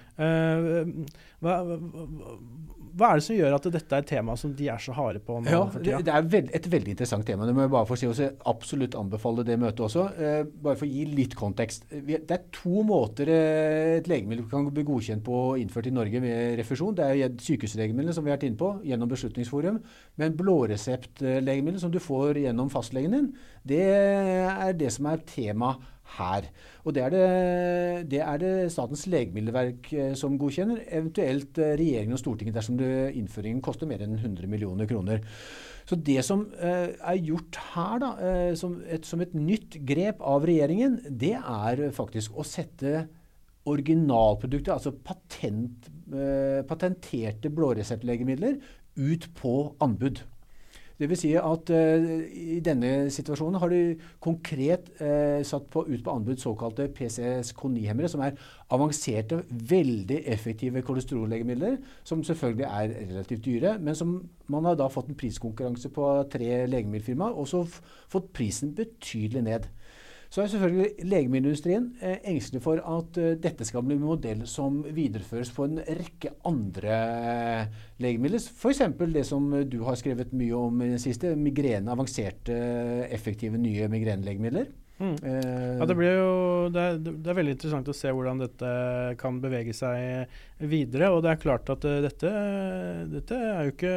Hva, 1.45 1.55
hva, 2.95 3.09
er 3.11 3.19
det 3.19 3.25
som 3.25 3.37
gjør 3.37 3.57
at 3.57 3.67
dette 3.75 3.97
er 3.97 4.03
et 4.03 4.09
tema 4.09 4.35
som 4.39 4.53
de 4.55 4.69
er 4.71 4.81
så 4.81 4.95
harde 4.95 5.21
på 5.23 5.37
nå 5.43 5.51
ja, 5.51 5.63
tida? 5.75 5.99
Det 6.05 6.13
er 6.13 6.59
et 6.59 6.69
veldig 6.71 6.95
interessant 6.95 7.27
tema. 7.27 7.47
Det 7.47 7.55
må 7.55 7.65
jeg 7.65 7.73
bare 7.73 7.89
få 7.89 7.97
si 7.99 8.04
også. 8.09 8.29
Absolutt 8.51 8.95
anbefale 8.99 9.45
det 9.47 9.57
møtet 9.61 9.83
også. 9.87 10.05
Eh, 10.15 10.41
bare 10.45 10.79
for 10.79 10.87
å 10.87 10.91
gi 10.91 11.05
litt 11.09 11.35
kontekst. 11.37 11.87
Det 11.89 12.21
er 12.31 12.45
to 12.55 12.83
måter 12.87 13.31
eh, 13.31 13.97
et 13.99 14.09
legemiddel 14.11 14.47
kan 14.51 14.67
bli 14.73 14.85
godkjent 14.87 15.25
på 15.25 15.39
og 15.51 15.61
innført 15.61 15.89
i 15.89 15.95
Norge 15.95 16.21
med 16.23 16.59
refusjon. 16.59 16.95
Det 16.97 17.07
er 17.07 17.39
sykehuslegemidler, 17.47 18.15
som 18.15 18.25
vi 18.25 18.33
har 18.33 18.39
vært 18.39 18.47
inne 18.49 18.61
på, 18.61 18.71
gjennom 18.87 19.11
Beslutningsforum. 19.11 19.81
Men 20.21 20.37
blåreseptlegemiddel 20.39 21.81
som 21.81 21.93
du 21.93 22.01
får 22.03 22.41
gjennom 22.45 22.71
fastlegen 22.73 23.17
din, 23.17 23.33
det 23.65 23.83
er 23.89 24.77
det 24.77 24.93
som 24.93 25.09
er 25.11 25.25
tema 25.29 25.75
her. 26.17 26.49
Og 26.85 26.95
det 26.95 27.03
er 27.03 27.13
det, 27.13 28.09
det 28.11 28.21
er 28.21 28.41
det, 28.41 28.53
Statens 28.73 29.05
legemiddelverk 29.11 29.91
eh, 29.93 30.11
som 30.17 30.37
godkjenner, 30.39 30.83
eventuelt 30.87 31.57
eh, 31.57 31.75
regjeringen 31.79 32.17
og 32.17 32.21
Stortinget 32.21 32.57
dersom 32.57 32.77
det, 32.79 32.91
innføringen 33.17 33.63
koster 33.65 33.89
mer 33.89 34.03
enn 34.05 34.17
100 34.19 34.49
millioner 34.51 34.89
kroner. 34.89 35.23
Så 35.85 35.97
det 36.01 36.21
som 36.25 36.47
eh, 36.57 36.95
er 36.97 37.19
gjort 37.21 37.59
her, 37.75 37.99
da, 38.01 38.11
eh, 38.25 38.53
som, 38.57 38.79
et, 38.89 39.05
som, 39.05 39.21
et, 39.21 39.35
nytt 39.37 39.77
grep 39.85 40.23
av 40.25 40.47
regjeringen, 40.49 40.97
det 41.09 41.35
er 41.37 41.83
faktisk 41.93 42.33
å 42.33 42.45
sette 42.47 43.05
originalprodukter, 43.69 44.73
altså 44.73 44.93
patent, 45.05 45.89
eh, 46.13 46.61
patenterte 46.65 47.51
blåreseptlegemidler, 47.53 48.57
ut 48.95 49.29
på 49.37 49.53
anbud. 49.83 50.23
Dvs. 50.99 51.19
Si 51.19 51.31
at 51.35 51.71
uh, 51.75 52.05
i 52.55 52.59
denne 52.63 53.09
situasjonen 53.11 53.59
har 53.59 53.71
de 53.71 53.79
konkret 54.23 54.87
uh, 55.01 55.41
satt 55.43 55.67
på, 55.73 55.83
ut 55.89 56.03
på 56.03 56.13
anbud 56.13 56.39
såkalte 56.39 56.87
PCSK9-hemmere, 56.95 58.11
som 58.11 58.23
er 58.23 58.37
avanserte, 58.71 59.41
veldig 59.69 60.21
effektive 60.31 60.81
kolesterollegemidler, 60.87 61.77
som 62.07 62.23
selvfølgelig 62.23 62.67
er 62.69 62.95
relativt 63.11 63.45
dyre, 63.45 63.75
men 63.79 63.95
som 63.95 64.15
man 64.47 64.65
har 64.69 64.79
da 64.79 64.87
fått 64.91 65.11
en 65.11 65.19
priskonkurranse 65.19 65.91
på 65.91 66.11
tre 66.31 66.63
legemiddelfirmaer, 66.71 67.35
og 67.35 67.49
så 67.51 67.65
fått 68.11 68.31
prisen 68.33 68.71
betydelig 68.77 69.43
ned. 69.49 69.67
Så 70.35 70.43
er 70.43 70.49
selvfølgelig 70.51 71.05
legemiddelindustrien 71.07 71.85
eh, 72.03 72.17
engstelig 72.27 72.59
for 72.65 72.81
at 72.83 73.17
eh, 73.23 73.37
dette 73.39 73.63
skal 73.63 73.85
bli 73.87 73.95
en 73.95 74.03
modell 74.03 74.41
som 74.51 74.81
videreføres 74.83 75.53
på 75.55 75.63
en 75.63 75.79
rekke 75.79 76.33
andre 76.49 76.97
eh, 77.29 77.77
legemidler. 78.03 78.43
F.eks. 78.43 78.81
det 79.15 79.23
som 79.29 79.47
du 79.71 79.77
har 79.87 79.95
skrevet 79.95 80.35
mye 80.35 80.57
om 80.59 80.81
i 80.83 80.89
det 80.91 80.99
siste, 81.05 81.37
migrene, 81.39 81.93
avanserte, 81.93 82.57
effektive 83.15 83.61
nye 83.61 83.87
migrenelegemidler. 83.87 84.67
Mm. 84.99 85.15
Eh, 85.23 85.77
ja, 85.79 85.85
det, 85.87 85.95
jo, 86.03 86.67
det 86.71 86.83
er, 86.83 86.99
det, 86.99 87.15
er, 87.27 87.35
veldig 87.35 87.55
interessant 87.55 87.89
å 87.91 87.95
se 87.95 88.11
hvordan 88.15 88.43
dette 88.43 88.69
kan 89.19 89.41
bevege 89.43 89.73
seg 89.75 90.27
videre. 90.59 91.09
Og 91.11 91.21
det 91.23 91.33
er 91.33 91.41
klart 91.41 91.69
at 91.71 91.85
uh, 91.87 91.97
dette, 92.03 92.31
dette, 93.11 93.35
er 93.35 93.67
jo 93.67 93.73
ikke 93.73 93.95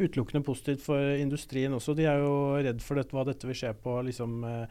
utelukkende 0.00 0.44
positivt 0.46 0.84
for 0.86 1.16
industrien 1.20 1.74
også. 1.76 1.96
De 1.96 2.06
er 2.08 2.22
jo 2.22 2.56
redd 2.64 2.80
for 2.84 3.00
dette, 3.00 3.12
hva 3.16 3.26
dette 3.28 3.48
vil 3.48 3.58
skje 3.58 3.74
på 3.82 3.98
liksom, 4.08 4.38
uh, 4.46 4.64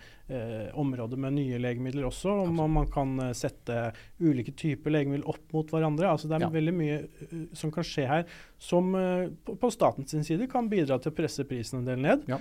området 0.81 1.19
med 1.21 1.37
nye 1.37 1.61
legemidler 1.61 2.09
også. 2.09 2.39
Om 2.45 2.57
man, 2.57 2.73
man 2.79 2.89
kan 2.91 3.13
sette 3.37 3.91
ulike 4.23 4.55
typer 4.57 4.93
legemidler 4.93 5.29
opp 5.29 5.53
mot 5.53 5.69
hverandre. 5.75 6.09
Altså, 6.09 6.29
det 6.29 6.39
er 6.39 6.47
ja. 6.47 6.53
veldig 6.55 6.75
mye 6.75 6.99
som 7.55 7.73
kan 7.73 7.85
skje 7.85 8.09
her 8.09 8.27
som 8.65 8.87
på, 9.45 9.53
på 9.59 9.69
statens 9.69 10.13
side 10.25 10.47
kan 10.49 10.69
bidra 10.71 10.95
til 10.97 11.11
å 11.11 11.15
presse 11.15 11.43
prisen 11.45 11.81
en 11.81 11.87
del 11.89 11.99
ned. 12.01 12.23
Ja. 12.31 12.39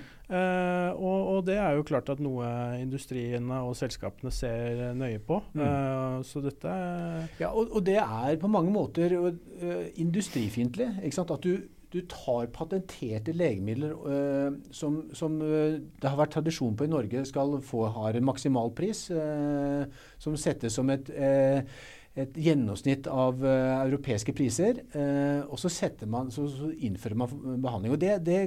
Og, 0.95 1.17
og, 1.35 1.39
det 1.45 1.57
er 1.61 1.75
jo 1.77 1.83
klart 1.85 2.07
at 2.09 2.21
noe 2.23 2.47
industriene 2.79 3.59
og 3.67 3.75
selskapene 3.77 4.31
ser 4.33 4.95
nøye 4.97 5.19
på. 5.21 5.41
Mm. 5.53 6.23
så 6.25 6.41
dette 6.41 6.71
Ja, 7.37 7.51
og, 7.51 7.69
og 7.75 7.83
det 7.85 7.99
er 7.99 8.39
på 8.41 8.49
mange 8.55 8.73
måter 8.73 9.15
uh, 9.15 9.87
industrifiendtlig. 10.01 10.87
At 11.05 11.43
du, 11.43 11.65
du, 11.93 11.99
tar 12.11 12.47
patenterte 12.53 13.35
legemidler 13.35 13.93
uh, 13.95 14.55
som, 14.75 15.03
som 15.15 15.37
uh, 15.41 15.77
det 15.79 16.09
har 16.09 16.19
vært 16.19 16.35
tradisjon 16.37 16.77
på 16.77 16.87
i 16.87 16.91
Norge 16.91 17.25
skal 17.29 17.59
få 17.65 17.85
har 17.95 18.17
en 18.17 18.27
maksimalpris, 18.31 19.05
som 20.19 20.39
settes 20.39 20.75
som 20.75 20.91
et 20.93 21.13
et 22.15 22.37
gjennomsnitt 22.39 23.09
av 23.11 23.41
europeiske 23.43 24.31
priser. 24.31 24.77
Og 25.51 25.59
så, 25.59 25.67
man, 26.07 26.29
så, 26.31 26.45
så, 26.47 26.69
innfører 26.71 27.17
man 27.19 27.57
behandling. 27.59 27.91
og 27.91 27.99
Det, 27.99 28.13
det 28.23 28.37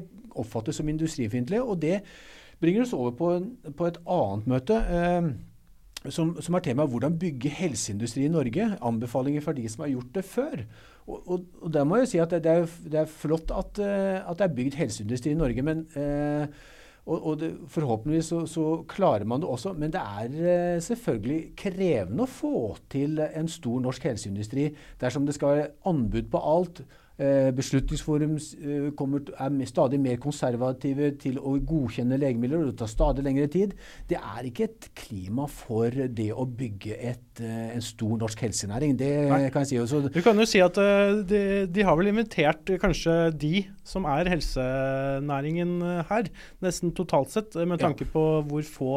oppfattes 0.41 0.81
som 0.81 0.89
industrifiendtlig. 0.89 1.61
Og 1.61 1.77
det 1.83 1.99
bringer 2.63 2.87
oss 2.87 2.95
over 2.97 3.13
på, 3.19 3.29
på 3.77 3.91
et 3.91 4.01
annet 4.09 4.49
møte. 4.49 4.79
Som, 6.07 6.37
som 6.41 6.55
er 6.55 6.63
temaet 6.63 6.91
'Hvordan 6.91 7.19
bygge 7.19 7.51
helseindustri 7.51 8.25
i 8.25 8.31
Norge'. 8.31 8.79
Anbefalinger 8.87 9.41
fra 9.41 9.53
de 9.53 9.69
som 9.69 9.83
har 9.83 9.91
gjort 9.91 10.15
det 10.15 10.25
før. 10.25 10.65
Og, 11.09 11.31
og, 11.31 11.45
og 11.63 11.73
der 11.75 11.85
må 11.85 11.97
jeg 11.97 12.09
si 12.09 12.19
at 12.23 12.31
det, 12.31 12.45
det, 12.45 12.53
er, 12.53 12.67
det 12.85 13.01
er, 13.01 13.05
flott 13.11 13.51
at, 13.51 13.81
uh, 13.83 14.31
at, 14.31 14.39
det 14.39 14.45
er 14.47 14.55
bygd 14.55 14.77
helseindustri 14.79 15.33
i 15.33 15.39
Norge. 15.39 15.63
men 15.63 15.87
eh, 15.97 16.47
og, 17.09 17.41
det, 17.41 17.55
forhåpentligvis 17.73 18.27
så, 18.29 18.47
så, 18.47 18.85
klarer 18.89 19.25
man 19.25 19.41
det 19.41 19.49
også. 19.49 19.73
Men 19.73 19.93
det 19.93 20.01
er 20.01 20.77
uh, 20.77 20.83
selvfølgelig 20.83 21.53
krevende 21.57 22.27
å 22.27 22.31
få 22.31 22.77
til 22.93 23.19
en 23.19 23.49
stor 23.49 23.81
norsk 23.81 24.05
helseindustri 24.05 24.69
dersom 25.01 25.27
det 25.27 25.35
skal 25.35 25.55
være 25.57 25.71
anbud 25.89 26.29
på 26.31 26.43
alt. 26.53 26.83
Eh, 27.19 27.49
Beslutningsforum 27.51 28.37
eh, 28.37 28.91
kommer, 28.95 29.25
er 29.35 29.67
stadig 29.67 29.99
mer 29.99 30.21
konservative 30.23 31.11
til 31.19 31.41
å 31.43 31.57
godkjenne 31.67 32.15
legemidler, 32.21 32.63
og 32.63 32.71
det 32.71 32.77
tar 32.79 32.93
stadig 32.93 33.25
lengre 33.27 33.49
tid. 33.51 33.75
Det 34.07 34.21
er 34.21 34.47
ikke 34.47 34.69
et 34.69 34.89
klima 34.95 35.49
for 35.51 35.91
det 35.91 36.29
å 36.31 36.47
bygge 36.47 36.95
et, 36.95 37.43
eh, 37.43 37.75
en 37.75 37.83
stor 37.83 38.15
norsk 38.23 38.47
helsenæring. 38.47 38.95
Det 39.01 39.11
Nei. 39.33 39.43
kan 39.51 39.67
jeg 39.67 39.73
si. 39.73 39.81
Også. 39.83 40.05
Du 40.15 40.23
kan 40.23 40.39
jo 40.39 40.47
si 40.47 40.63
at 40.63 40.79
de, 40.79 41.67
de, 41.67 41.83
har 41.83 41.99
vel 41.99 42.13
invitert 42.13 42.71
kanskje 42.79 43.19
de 43.35 43.67
som 43.83 44.07
er 44.07 44.31
helsenæringen 44.31 45.81
her, 46.07 46.31
nesten 46.63 46.95
totalt 46.95 47.35
sett, 47.35 47.59
med 47.67 47.83
tanke 47.83 48.07
ja. 48.07 48.13
på 48.15 48.29
hvor 48.47 48.63
få 48.63 48.93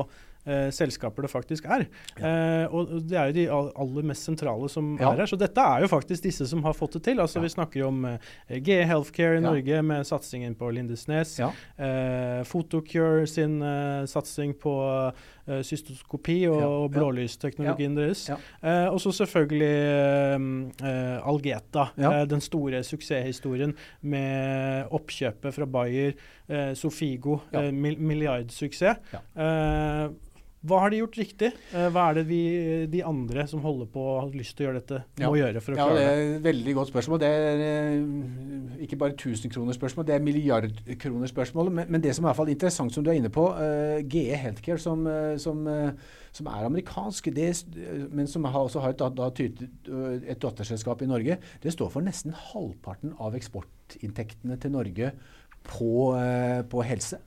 selskaper 0.73 1.25
det 1.25 1.31
faktisk 1.31 1.67
er. 1.69 1.85
Ja. 2.17 2.31
Eh, 2.31 2.73
og 2.73 2.93
det 3.07 3.17
er 3.17 3.29
jo 3.29 3.35
de 3.35 3.45
aller 3.83 4.07
mest 4.11 4.25
sentrale 4.25 4.69
som 4.71 4.95
ja. 4.99 5.11
er 5.11 5.23
her. 5.23 5.29
Så 5.29 5.37
dette 5.39 5.61
er 5.61 5.85
jo 5.85 5.91
faktisk 5.91 6.25
disse 6.25 6.47
som 6.49 6.63
har 6.65 6.77
fått 6.77 6.97
det 6.97 7.03
til. 7.09 7.21
Altså 7.21 7.39
ja. 7.39 7.45
Vi 7.45 7.53
snakker 7.53 7.83
jo 7.83 7.89
om 7.91 8.05
eh, 8.09 8.57
GE 8.57 8.81
Healthcare 8.89 9.37
i 9.37 9.43
Norge 9.43 9.81
med 9.85 10.07
satsingen 10.07 10.55
på 10.57 10.71
Lindesnes. 10.73 11.37
Eh, 11.41 12.41
Photocure 12.47 13.27
sin 13.29 13.61
eh, 13.61 14.05
satsing 14.09 14.55
på 14.61 14.75
eh, 14.89 15.29
cystoskopi 15.63 16.47
og, 16.49 16.61
og 16.61 16.91
blålysteknologien 16.93 17.95
deres. 17.97 18.25
Eh, 18.29 18.87
og 18.87 19.01
så 19.01 19.11
selvfølgelig 19.11 19.71
Algeta, 21.25 21.85
den 22.29 22.41
store 22.41 22.83
suksesshistorien 22.83 23.75
med 24.01 24.85
oppkjøpet 24.91 25.53
fra 25.55 25.65
Bayer, 25.65 26.11
Sofigo, 26.75 27.37
milliardsuksess. 27.71 28.99
Ja. 30.61 30.67
Hva 30.69 30.77
har 30.83 30.91
de 30.93 30.99
gjort 30.99 31.17
riktig? 31.17 31.47
Eh, 31.73 31.87
hva 31.89 32.03
er 32.11 32.19
det 32.19 32.23
vi, 32.29 32.41
de 32.91 32.99
andre 33.05 33.47
som 33.49 33.63
holder 33.63 33.87
på 33.89 34.01
og 34.01 34.17
har 34.19 34.35
lyst 34.37 34.53
til 34.57 34.67
å 34.67 34.69
gjøre 34.69 34.81
dette, 34.81 34.99
må 35.17 35.31
ja. 35.33 35.47
gjøre 35.47 35.63
for 35.65 35.73
å 35.73 35.77
klare 35.79 35.95
det? 35.95 36.01
Det 36.01 36.11
er 36.11 36.33
et 36.35 36.43
veldig 36.45 36.75
godt 36.77 36.91
spørsmål. 36.91 37.21
Det 37.23 37.29
er 37.33 37.63
eh, 37.65 38.83
ikke 38.85 38.99
bare 39.01 39.15
1000-kronersspørsmål, 39.15 40.05
det 40.05 40.15
er 40.15 40.27
milliardkronerspørsmål. 40.27 41.71
Men, 41.79 41.89
men 41.95 42.03
det 42.03 42.13
som 42.13 42.23
er 42.23 42.27
i 42.27 42.29
hvert 42.29 42.41
fall 42.43 42.53
interessant, 42.53 42.93
som 42.93 43.05
du 43.05 43.09
er 43.09 43.17
inne 43.17 43.33
på, 43.33 43.47
uh, 43.57 43.63
eh, 43.65 44.03
GE 44.05 44.37
Healthcare, 44.43 44.77
som, 44.81 45.09
som, 45.41 45.65
som 46.37 46.51
er 46.53 46.69
amerikansk, 46.69 47.31
det, 47.33 47.49
men 48.13 48.29
som 48.29 48.45
har, 48.45 48.61
også 48.61 48.85
har 48.85 48.93
et, 48.93 49.01
da, 49.17 49.31
et 49.33 50.45
datterselskap 50.45 51.01
i 51.01 51.09
Norge, 51.09 51.39
det 51.65 51.73
står 51.73 51.89
for 51.95 52.05
nesten 52.05 52.37
halvparten 52.51 53.17
av 53.17 53.33
eksportinntektene 53.39 54.61
til 54.61 54.77
Norge 54.77 55.09
på, 55.65 55.91
på 56.69 56.85
helse. 56.85 57.17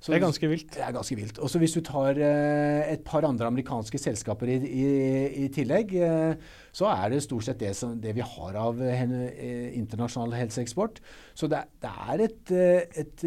Så, 0.00 0.14
det 0.14 0.16
er 0.16 0.22
ganske 0.24 0.48
vilt. 0.48 0.70
Det 0.72 0.80
er 0.80 0.94
ganske 0.96 1.16
vilt. 1.18 1.38
Og 1.44 1.56
Hvis 1.60 1.76
du 1.76 1.82
tar 1.84 2.16
uh, 2.16 2.80
et 2.88 3.02
par 3.04 3.26
andre 3.28 3.50
amerikanske 3.50 4.00
selskaper 4.00 4.48
i, 4.48 4.56
i, 4.64 4.86
i 5.44 5.48
tillegg, 5.52 5.92
uh, 6.00 6.56
så 6.72 6.86
er 6.88 7.10
det 7.12 7.18
stort 7.24 7.44
sett 7.44 7.58
det, 7.60 7.74
som, 7.76 7.96
det 8.00 8.14
vi 8.16 8.22
har 8.24 8.56
av 8.56 8.78
internasjonal 8.78 10.36
helseeksport. 10.38 11.00
Så 11.34 11.48
det, 11.50 11.64
det 11.82 11.90
er 11.90 12.22
et, 12.22 12.52
et 13.02 13.24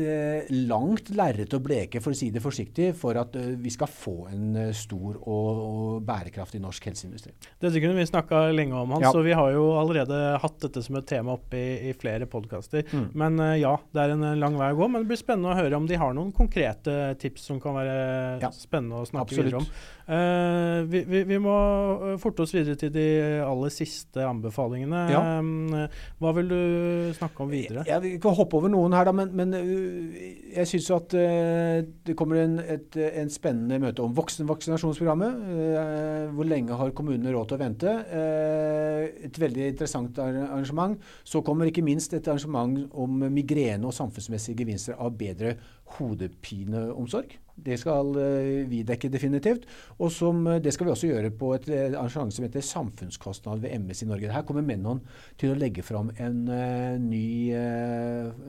langt 0.70 1.12
lerret 1.12 1.52
å 1.52 1.60
bleke, 1.60 2.00
for 2.00 2.16
å 2.16 2.18
si 2.18 2.30
det 2.32 2.40
forsiktig, 2.40 2.94
for 2.96 3.20
at 3.20 3.36
vi 3.36 3.74
skal 3.74 3.92
få 3.92 4.14
en 4.32 4.72
stor 4.72 5.18
og, 5.20 5.60
og 5.66 6.08
bærekraftig 6.08 6.62
norsk 6.64 6.88
helseindustri. 6.88 7.34
Dette 7.60 7.84
kunne 7.84 8.00
vi 8.00 8.08
snakka 8.08 8.46
lenge 8.56 8.80
om, 8.80 8.96
Hans, 8.96 9.10
ja. 9.10 9.12
og 9.12 9.28
vi 9.28 9.36
har 9.36 9.52
jo 9.58 9.66
allerede 9.82 10.22
hatt 10.40 10.58
dette 10.64 10.86
som 10.88 11.02
et 11.02 11.10
tema 11.12 11.36
oppe 11.36 11.60
i, 11.60 11.92
i 11.92 11.94
flere 12.00 12.30
podkaster. 12.32 12.88
Mm. 12.96 13.10
Men 13.12 13.44
ja, 13.60 13.76
det 13.92 14.06
er 14.06 14.16
en 14.16 14.24
lang 14.40 14.56
vei 14.56 14.72
å 14.72 14.80
gå. 14.80 14.88
Men 14.88 15.04
det 15.04 15.12
blir 15.12 15.20
spennende 15.20 15.52
å 15.52 15.60
høre 15.60 15.84
om 15.84 15.92
de 15.92 16.00
har 16.00 16.16
noen 16.16 16.32
konkrete 16.32 16.63
tips 17.20 17.50
som 17.50 17.60
kan 17.64 17.76
være 17.78 17.98
ja, 18.44 18.52
spennende 18.56 19.02
å 19.02 19.10
snakke 19.10 19.30
absolutt. 19.30 19.52
videre 19.52 19.64
om. 19.64 19.68
Uh, 20.04 20.84
vi, 20.92 21.00
vi, 21.08 21.22
vi, 21.24 21.38
må 21.40 21.54
eh, 22.10 22.16
forte 22.20 22.44
oss 22.44 22.52
videre 22.52 22.76
til 22.76 22.90
de 22.92 23.06
aller 23.40 23.72
siste 23.72 24.20
anbefalingene. 24.28 25.04
Ja. 25.14 25.22
Um, 25.40 25.72
hva 26.20 26.34
vil 26.36 26.50
du 26.52 26.58
snakke 27.16 27.46
om 27.46 27.54
videre? 27.54 27.86
Jeg, 27.88 28.04
vi 28.04 28.12
kan 28.24 28.36
hoppe 28.36 28.60
over 28.60 28.72
noen 28.74 28.92
her, 28.98 29.08
da, 29.08 29.14
men, 29.16 29.32
men 29.32 29.56
jeg 29.56 30.68
syns 30.74 30.90
at 30.98 31.16
uh, 31.16 31.80
det 32.04 32.18
kommer 32.20 32.42
en, 32.42 32.58
et, 32.60 33.00
en, 33.14 33.32
spennende 33.32 33.80
møte 33.80 34.04
om 34.04 34.12
voksenvaksinasjonsprogrammet. 34.18 35.40
Uh, 35.40 36.36
hvor 36.36 36.52
lenge 36.52 36.80
har 36.82 36.92
kommunene 36.98 37.32
råd 37.32 37.54
til 37.54 37.60
å 37.60 37.64
vente? 37.64 37.96
et 38.14 39.38
veldig 39.40 39.66
interessant 39.72 40.18
arrangement. 40.22 40.98
Så 41.28 41.42
kommer 41.46 41.70
ikke 41.70 41.84
minst 41.86 42.14
et 42.16 42.28
arrangement 42.28 42.76
om 43.00 43.24
migrene 43.32 43.88
og 43.88 43.96
samfunnsmessige 43.96 44.58
gevinster 44.60 45.00
av 45.00 45.16
bedre 45.18 45.56
hodepineomsorg. 46.54 47.40
Det 47.56 47.78
skal 47.78 48.16
uh, 48.18 48.68
vi 48.70 48.82
dekke 48.84 49.12
definitivt. 49.14 49.68
Og 50.00 50.12
som, 50.12 50.46
uh, 50.48 50.60
det 50.62 50.74
skal 50.74 50.88
vi 50.88 50.94
også 50.94 51.10
gjøre 51.10 51.34
på 51.38 51.54
et 51.58 51.68
uh, 51.70 52.00
arrangement 52.00 52.34
som 52.34 52.46
heter 52.46 52.66
Samfunnskostnad 52.66 53.62
ved 53.62 53.76
MS 53.80 54.04
i 54.04 54.10
Norge. 54.10 54.32
Her 54.34 54.46
kommer 54.48 54.66
Menon 54.66 55.04
til 55.38 55.54
å 55.54 55.58
legge 55.58 55.84
fram 55.86 56.12
en 56.18 56.46
ny 57.04 57.54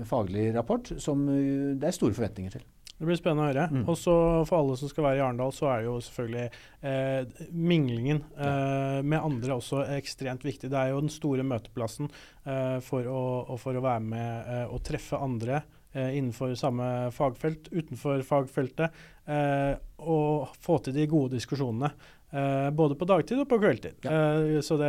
faglig 0.09 0.49
rapport 0.55 0.89
som 1.01 1.27
det 1.27 1.89
er 1.89 1.97
store 1.97 2.17
forventninger 2.17 2.57
til. 2.57 2.65
Det 2.95 3.09
blir 3.09 3.19
spennende 3.19 3.43
å 3.43 3.51
høre. 3.51 3.65
Mm. 3.75 3.85
Og 3.91 3.97
så 3.99 4.15
For 4.47 4.61
alle 4.61 4.77
som 4.79 4.91
skal 4.91 5.07
være 5.09 5.19
i 5.19 5.23
Arendal, 5.25 5.53
så 5.55 5.67
er 5.73 5.87
jo 5.89 5.97
selvfølgelig 6.05 6.45
eh, 6.87 7.47
minglingen 7.51 8.23
eh, 8.39 9.01
med 9.03 9.19
andre 9.19 9.59
også 9.59 9.83
ekstremt 9.97 10.47
viktig. 10.47 10.71
Det 10.71 10.79
er 10.79 10.93
jo 10.93 11.03
den 11.03 11.13
store 11.13 11.45
møteplassen 11.47 12.09
eh, 12.09 12.79
for, 12.87 13.11
å, 13.11 13.59
for, 13.59 13.75
å, 13.75 13.85
være 13.85 14.05
med 14.07 14.53
og 14.71 14.85
treffe 14.87 15.19
andre 15.19 15.65
Eh, 15.65 15.74
innenfor 15.95 16.55
samme 16.59 16.89
fagfelt, 17.15 17.71
utenfor 17.73 18.25
fagfeltet, 18.27 19.05
eh, 19.31 19.73
og 20.03 20.53
få 20.65 20.81
til 20.85 20.97
de 20.97 21.09
gode 21.11 21.37
diskusjonene. 21.37 21.95
Uh, 22.35 22.67
både 22.75 22.97
på 22.99 23.07
dagtid 23.07 23.39
og 23.39 23.47
på 23.47 23.61
kveldtid. 23.63 24.01
Ja. 24.03 24.59
Så 24.67 24.75
det 24.81 24.89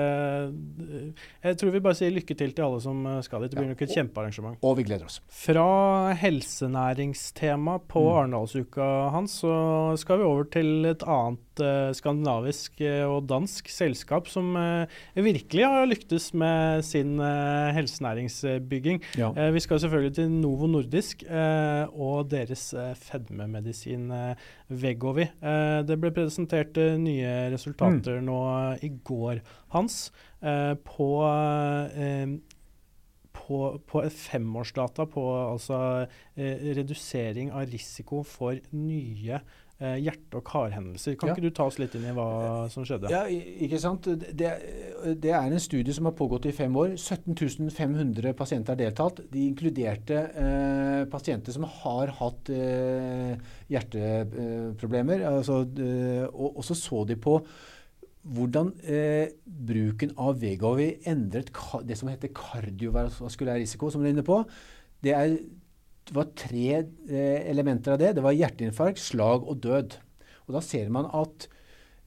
Jeg 1.43 1.59
tror 1.61 1.75
vi 1.75 1.81
bare 1.85 1.97
sier 1.99 2.15
lykke 2.15 2.33
til 2.33 2.55
til 2.57 2.65
alle 2.65 2.79
som 2.81 3.03
skal 3.21 3.45
dit. 3.45 3.53
Det 3.53 3.59
blir 3.59 3.69
nok 3.69 3.83
et 3.85 3.93
kjempearrangement. 3.93 4.57
Og 4.65 4.79
vi 4.79 4.87
gleder 4.87 5.05
oss. 5.05 5.19
Fra 5.29 6.15
helsenæringstema 6.17 7.77
på 7.85 8.01
mm. 8.01 8.09
Arendalsuka, 8.15 8.87
Hans, 9.13 9.37
så 9.43 9.53
skal 10.01 10.23
vi 10.23 10.25
over 10.25 10.49
til 10.57 10.89
et 10.89 11.05
annet 11.05 11.44
uh, 11.63 11.91
skandinavisk 11.95 12.81
og 13.05 13.27
dansk 13.29 13.69
selskap 13.71 14.27
som 14.31 14.53
virkelig 15.15 15.65
har 15.65 15.87
lyktes 15.87 16.31
med 16.33 16.83
sin 16.85 17.17
helsenæringsbygging. 17.19 19.01
Ja. 19.19 19.29
vi 19.53 19.61
skal 19.63 19.79
selvfølgelig 19.79 20.15
til 20.17 20.31
Novo 20.31 20.67
Nordisk 20.67 21.23
og 21.25 22.29
deres 22.31 22.67
fedmemedisin 22.99 24.11
Vegovi. 24.69 25.27
det 25.87 25.97
ble 26.01 26.11
presentert 26.15 26.77
nye 27.01 27.33
resultater 27.53 28.19
mm. 28.19 28.25
nå 28.29 28.39
i 28.85 28.91
går, 29.03 29.41
Hans, 29.75 30.11
eh, 30.41 30.73
på, 30.73 31.09
eh, 31.95 32.27
på, 33.35 33.59
på 33.87 34.03
femårsdata 34.09 35.07
på 35.11 35.25
altså 35.51 35.79
eh, 36.35 36.71
redusering 36.77 37.51
av 37.51 37.69
risiko 37.71 38.23
for 38.27 38.59
nye 38.71 39.39
eh, 39.39 39.53
hjerte- 39.79 40.37
og 40.39 40.43
karhendelser. 40.47 41.17
Kan 41.19 41.29
Ja. 41.29 41.33
ikke 41.35 41.41
du 41.43 41.49
ta 41.51 41.65
oss 41.67 41.77
litt 41.79 41.95
inn 41.95 42.05
i 42.07 42.13
hva 42.15 42.69
som 42.71 42.85
skjedde? 42.87 43.09
Ja, 43.11 43.25
ikke 43.27 43.79
sant. 43.79 44.03
Det, 44.07 44.51
det 45.19 45.31
er 45.35 45.49
en 45.51 45.59
studie 45.59 45.91
som 45.93 46.05
har 46.07 46.13
pågått 46.15 46.45
i 46.47 46.53
fem 46.55 46.71
år. 46.79 46.95
17 46.95 47.69
500 47.75 48.33
pasienter 48.39 48.71
har 48.71 48.79
deltatt. 48.79 49.19
De 49.29 49.43
inkluderte 49.49 50.15
eh, 50.31 51.05
pasienter 51.11 51.51
som 51.51 51.63
har 51.67 52.07
hatt 52.21 52.49
eh, 52.55 53.35
hjerteproblemer. 53.69 55.25
altså, 55.27 55.61
eh, 55.79 56.25
og, 56.31 56.57
og 56.57 56.63
så 56.63 56.75
så 56.75 57.03
de 57.07 57.15
på 57.19 57.39
hvordan 58.25 58.71
eh, 58.89 59.27
bruken 59.45 60.15
av 60.17 60.39
Vegovi 60.41 60.95
endret 61.05 61.51
det 61.85 61.97
som 61.99 62.09
heter 62.09 62.31
kardiovaskulær 62.33 63.59
risiko, 63.61 63.91
som 63.91 64.01
du 64.01 64.07
er 64.07 64.15
inne 64.15 64.25
på. 64.25 64.39
Det, 65.03 65.13
er, 65.13 65.35
det 66.05 66.13
var 66.13 66.27
tre 66.37 66.67
eh, 66.77 67.49
elementer 67.49 67.95
av 67.95 67.99
det. 68.01 68.11
Det 68.17 68.23
var 68.25 68.33
hjerteinfarkt, 68.37 68.99
slag 69.01 69.39
og 69.49 69.55
død. 69.63 69.89
Og 70.45 70.51
da 70.53 70.61
ser 70.61 70.89
man 70.93 71.05
at 71.17 71.47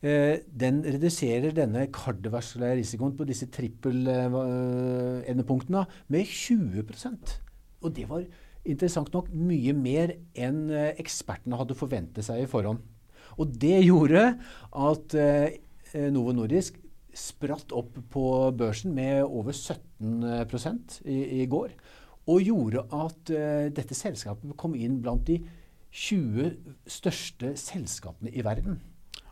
eh, 0.07 0.39
den 0.47 0.85
reduserer 0.87 1.51
denne 1.57 1.89
kardiovaskulære 1.95 2.77
risikoen 2.79 3.17
på 3.19 3.25
disse 3.29 3.47
trippel-endepunktene 3.55 5.83
med 6.15 6.23
20% 6.31 7.41
Og 7.83 7.89
det 7.97 8.07
var 8.11 8.23
interessant 8.69 9.13
nok 9.15 9.29
mye 9.35 9.73
mer 9.75 10.13
enn 10.39 10.71
eh, 10.71 10.95
ekspertene 11.03 11.57
hadde 11.59 11.75
forventet 11.79 12.25
seg 12.27 12.43
i 12.45 12.51
forhånd. 12.51 12.79
Og 13.39 13.47
det 13.61 13.87
gjorde 13.87 14.39
at 14.79 15.15
eh, 15.19 15.49
Novo 16.13 16.33
Nordisk 16.37 16.75
spratt 17.19 17.73
opp 17.75 17.99
på 18.13 18.53
børsen 18.55 18.95
med 18.95 19.25
over 19.25 19.53
17 19.53 20.23
i, 21.09 21.43
i 21.43 21.47
går. 21.51 21.69
Og 22.29 22.45
gjorde 22.45 22.85
at 22.93 23.33
uh, 23.33 23.69
dette 23.73 23.97
selskapet 23.97 24.57
kom 24.61 24.77
inn 24.77 25.01
blant 25.05 25.25
de 25.29 25.41
20 25.89 26.53
største 26.87 27.55
selskapene 27.57 28.33
i 28.37 28.45
verden. 28.45 28.81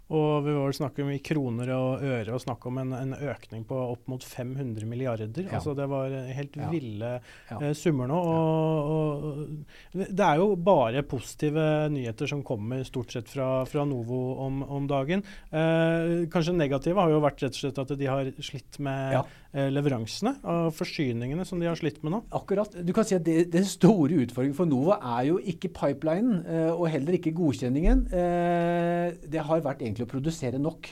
Og 0.07 0.45
vi 0.47 0.53
var 0.55 0.71
snakke 0.71 1.03
om 1.03 1.09
i 1.11 1.19
kroner 1.19 1.73
og 1.75 2.03
øre 2.07 2.37
og 2.37 2.39
snakke 2.39 2.69
om 2.71 2.77
en, 2.79 2.93
en 2.95 3.15
økning 3.27 3.65
på 3.67 3.75
opp 3.75 4.05
mot 4.07 4.23
500 4.23 4.87
milliarder. 4.87 5.49
Ja. 5.49 5.57
Altså 5.59 5.75
det 5.75 5.89
var 5.91 6.15
helt 6.31 6.55
Ja. 6.55 6.69
ville 6.71 7.09
Ja. 7.51 7.59
eh, 7.59 7.73
summer 7.75 8.07
nå. 8.07 8.15
Og, 8.15 9.25
og 9.27 10.05
det 10.07 10.29
er 10.29 10.37
jo 10.39 10.55
bare 10.55 11.03
positive 11.03 11.89
nyheter 11.91 12.31
som 12.31 12.45
kommer 12.47 12.85
stort 12.87 13.11
sett 13.17 13.27
fra, 13.29 13.65
fra 13.67 13.83
Novo 13.85 14.37
om, 14.47 14.63
om 14.63 14.87
dagen. 14.87 15.25
Eh, 15.51 16.31
kanskje 16.31 16.55
negative 16.55 17.03
har 17.03 17.11
jo 17.11 17.19
vært 17.27 17.43
rett 17.43 17.59
og 17.59 17.65
slett 17.65 17.83
at 17.83 17.99
de 17.99 18.07
har 18.07 18.31
slitt 18.39 18.79
med 18.79 19.19
eh, 19.19 19.35
leveransene 19.73 20.35
og 20.45 20.69
forsyningene 20.77 21.47
som 21.49 21.61
de 21.61 21.69
har 21.69 21.79
slitt 21.79 22.03
med 22.05 22.13
nå. 22.13 22.21
Akkurat. 22.37 22.75
Du 22.85 22.93
kan 22.97 23.07
si 23.09 23.17
at 23.17 23.25
det, 23.25 23.49
Den 23.53 23.65
store 23.69 24.21
utfordringen 24.25 24.57
for 24.59 24.69
Nova 24.69 24.99
er 25.17 25.31
jo 25.31 25.39
ikke 25.41 25.73
pipelinen, 25.73 26.43
eh, 26.45 26.71
og 26.75 26.91
heller 26.93 27.17
ikke 27.17 27.35
godkjenningen. 27.37 28.07
Eh, 28.13 29.17
det 29.25 29.45
har 29.49 29.65
vært 29.65 29.83
egentlig 29.83 30.07
å 30.07 30.13
produsere 30.13 30.61
nok. 30.61 30.91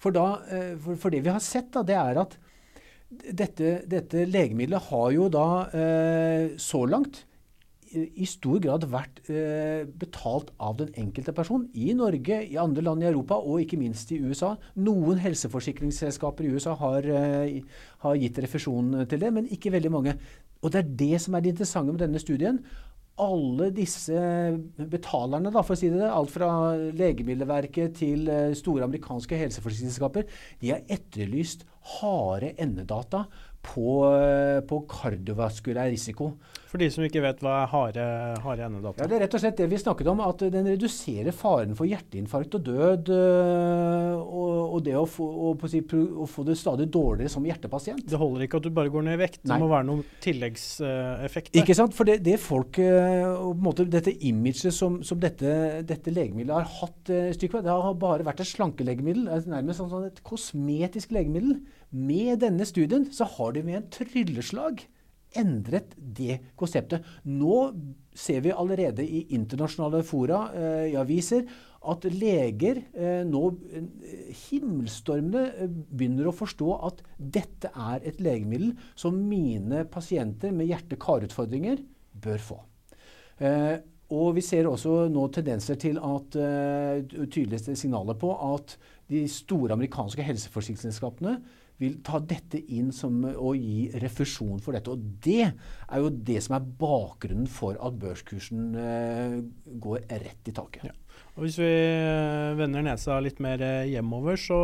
For, 0.00 0.14
da, 0.16 0.40
eh, 0.50 0.74
for, 0.80 1.12
det 1.12 1.22
vi 1.24 1.32
har 1.32 1.42
sett, 1.44 1.70
da, 1.76 1.84
det 1.86 1.98
er 2.00 2.22
at 2.24 2.36
dette, 3.10 3.80
dette 3.90 4.26
legemiddelet 4.28 4.90
har 4.90 5.10
jo 5.14 5.26
da 5.32 5.48
eh, 5.74 6.56
så 6.60 6.84
langt 6.88 7.24
i 7.90 8.26
stor 8.28 8.60
grad 8.62 8.84
vært 8.90 9.18
eh, 9.32 9.82
betalt 9.98 10.52
av 10.62 10.76
den 10.78 10.92
enkelte 11.00 11.34
person 11.34 11.64
i 11.74 11.90
Norge, 11.96 12.38
i 12.46 12.58
andre 12.60 12.84
land 12.86 13.02
i 13.02 13.08
Europa 13.08 13.40
og 13.40 13.64
ikke 13.64 13.80
minst 13.80 14.12
i 14.14 14.20
USA. 14.22 14.52
Noen 14.78 15.18
helseforsikringsselskaper 15.22 16.46
i 16.46 16.52
USA 16.54 16.76
har, 16.78 17.08
eh, 17.10 17.58
har 18.04 18.20
gitt 18.20 18.38
refusjon 18.44 18.94
til 19.10 19.24
det, 19.24 19.32
men 19.34 19.50
ikke 19.50 19.74
veldig 19.74 19.92
mange. 19.92 20.14
Og 20.62 20.70
det 20.70 20.84
er 20.84 20.94
det 21.02 21.20
som 21.24 21.34
er 21.34 21.42
det 21.42 21.54
interessante 21.56 21.92
med 21.92 22.04
denne 22.04 22.22
studien. 22.22 22.62
Alle 23.20 23.68
disse 23.74 24.16
betalerne, 24.78 25.50
da, 25.52 25.60
for 25.66 25.74
å 25.74 25.80
si 25.80 25.90
det, 25.92 26.06
alt 26.06 26.30
fra 26.32 26.48
Legemiddelverket 26.96 27.98
til 27.98 28.30
eh, 28.30 28.54
store 28.56 28.86
amerikanske 28.86 29.36
helseforsikringsselskaper, 29.42 30.30
de 30.62 30.72
har 30.76 30.86
etterlyst 30.88 31.66
harde 31.98 32.54
endedata 32.60 33.26
på, 33.62 34.00
eh, 34.08 34.60
på 34.66 34.80
kardiovaskulær 34.88 35.90
risiko. 35.92 36.32
For 36.70 36.78
de 36.78 36.86
som 36.92 37.02
ikke 37.02 37.20
vet 37.24 37.40
hva 37.42 37.64
er 37.64 37.70
harde, 37.72 38.02
harde 38.44 38.62
Ja. 38.62 39.06
Det 39.10 39.16
er 39.16 39.22
rett 39.24 39.34
og 39.34 39.40
slett 39.42 39.56
det 39.58 39.66
vi 39.68 39.78
snakket 39.80 40.06
om, 40.06 40.20
at 40.22 40.38
den 40.54 40.68
reduserer 40.70 41.34
faren 41.34 41.74
for 41.74 41.84
hjerteinfarkt 41.84 42.54
og 42.54 42.62
død. 42.62 43.10
øh, 43.10 44.20
Og, 44.20 44.74
og 44.74 44.84
det 44.84 44.94
å 44.94 45.06
få, 45.08 45.26
og, 45.50 45.64
si, 45.68 45.80
å 45.82 46.26
få 46.30 46.44
det 46.46 46.56
stadig 46.56 46.86
dårligere 46.90 47.28
som 47.32 47.44
hjertepasient. 47.44 48.06
Det 48.06 48.18
holder 48.18 48.46
ikke 48.46 48.60
at 48.60 48.62
du 48.62 48.70
bare 48.70 48.92
går 48.92 49.02
ned 49.02 49.18
i 49.18 49.22
vekt. 49.24 49.40
Det 49.42 49.50
Nei. 49.50 49.58
må 49.58 49.68
være 49.68 49.88
noen 49.88 50.04
tilleggseffekter. 50.22 51.58
Ikke 51.60 51.74
sant? 51.74 51.94
For 51.96 52.04
det, 52.06 52.20
det 52.22 52.38
folk, 52.40 52.78
og 52.78 53.50
på 53.50 53.56
en 53.56 53.66
måte 53.66 53.88
dette 53.90 54.14
imaget 54.26 54.70
som, 54.74 55.00
som 55.02 55.18
dette, 55.20 55.82
dette 55.88 56.14
legemiddelet 56.14 56.54
har 56.54 56.70
hatt, 56.80 57.10
øh, 57.10 57.32
stykke, 57.34 57.64
det 57.66 57.74
har 57.74 57.98
bare 57.98 58.24
vært 58.26 58.44
et 58.44 58.52
slankelegemiddel. 58.52 59.26
altså 59.28 59.50
Nærmest 59.56 59.82
sånn, 59.82 59.90
sånn 59.90 60.06
et 60.06 60.22
kosmetisk 60.26 61.10
legemiddel. 61.16 61.58
Med 61.90 62.38
denne 62.44 62.66
studien 62.68 63.08
så 63.14 63.26
har 63.26 63.54
de 63.56 63.64
med 63.66 63.80
en 63.80 63.90
trylleslag 63.90 64.84
endret 65.38 65.94
det 65.96 66.38
konseptet. 66.58 67.04
Nå 67.26 67.70
ser 68.16 68.42
vi 68.44 68.54
allerede 68.54 69.04
i 69.04 69.24
internasjonale 69.36 70.02
fora, 70.06 70.48
eh, 70.54 70.86
i 70.92 70.96
aviser, 70.98 71.44
at 71.90 72.04
leger 72.12 72.82
eh, 72.92 73.22
nå 73.24 73.42
eh, 73.72 73.84
himmelstormende 74.50 75.68
begynner 75.88 76.28
å 76.28 76.34
forstå 76.36 76.72
at 76.90 77.04
dette 77.16 77.70
er 77.70 78.02
et 78.10 78.20
legemiddel 78.20 78.74
som 78.98 79.16
mine 79.16 79.86
pasienter 79.90 80.52
med 80.52 80.68
hjerte-karutfordringer 80.70 81.80
bør 82.20 82.44
få. 82.50 82.60
Og 84.10 84.34
vi 84.36 84.42
ser 84.44 84.66
også 84.68 85.06
nå 85.08 85.22
tendenser 85.32 85.78
til 85.80 85.96
at 86.04 86.34
tydeligste 86.34 87.72
signaler 87.78 88.18
på 88.20 88.34
at 88.50 88.74
de 89.08 89.22
store 89.30 89.72
amerikanske 89.78 90.26
helseforsikringsselskapene 90.26 91.38
vil 91.80 91.98
ta 92.04 92.20
dette 92.20 92.60
inn 92.72 92.90
som 92.94 93.22
å 93.24 93.54
gi 93.56 93.90
refusjon 94.02 94.60
for 94.62 94.76
dette. 94.76 94.92
Og 94.92 95.20
det 95.24 95.50
er 95.50 96.02
jo 96.02 96.10
det 96.12 96.40
som 96.44 96.58
er 96.58 96.72
bakgrunnen 96.80 97.48
for 97.50 97.78
at 97.80 98.00
børskursen 98.00 98.74
eh, 98.76 99.38
går 99.80 100.04
rett 100.10 100.50
i 100.50 100.56
taket. 100.56 100.90
Ja. 100.90 100.96
Og 101.36 101.46
Hvis 101.46 101.60
vi 101.60 101.70
eh, 101.70 102.56
vender 102.58 102.84
nesa 102.84 103.20
litt 103.22 103.40
mer 103.42 103.62
eh, 103.64 103.88
hjemover, 103.94 104.36
så 104.40 104.58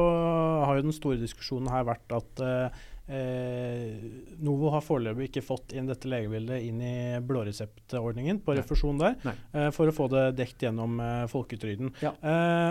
har 0.66 0.76
jo 0.76 0.88
den 0.88 0.96
store 0.96 1.20
diskusjonen 1.22 1.72
her 1.72 1.87
vært 1.88 2.12
at 2.16 2.42
eh, 2.42 2.85
Novo 4.42 4.72
har 4.74 4.83
foreløpig 4.85 5.31
ikke 5.31 5.44
fått 5.46 5.72
inn 5.79 5.88
dette 5.88 6.11
legebildet 6.11 6.66
inn 6.66 6.83
i 6.83 6.96
blåreseptordningen 7.24 8.42
på 8.44 8.57
refusjon 8.59 9.00
der, 9.00 9.16
eh, 9.55 9.70
for 9.74 9.88
å 9.88 9.94
få 9.94 10.11
det 10.12 10.26
dekt 10.40 10.66
gjennom 10.66 10.98
eh, 11.00 11.24
folketrygden. 11.33 11.94
Ja. 12.02 12.12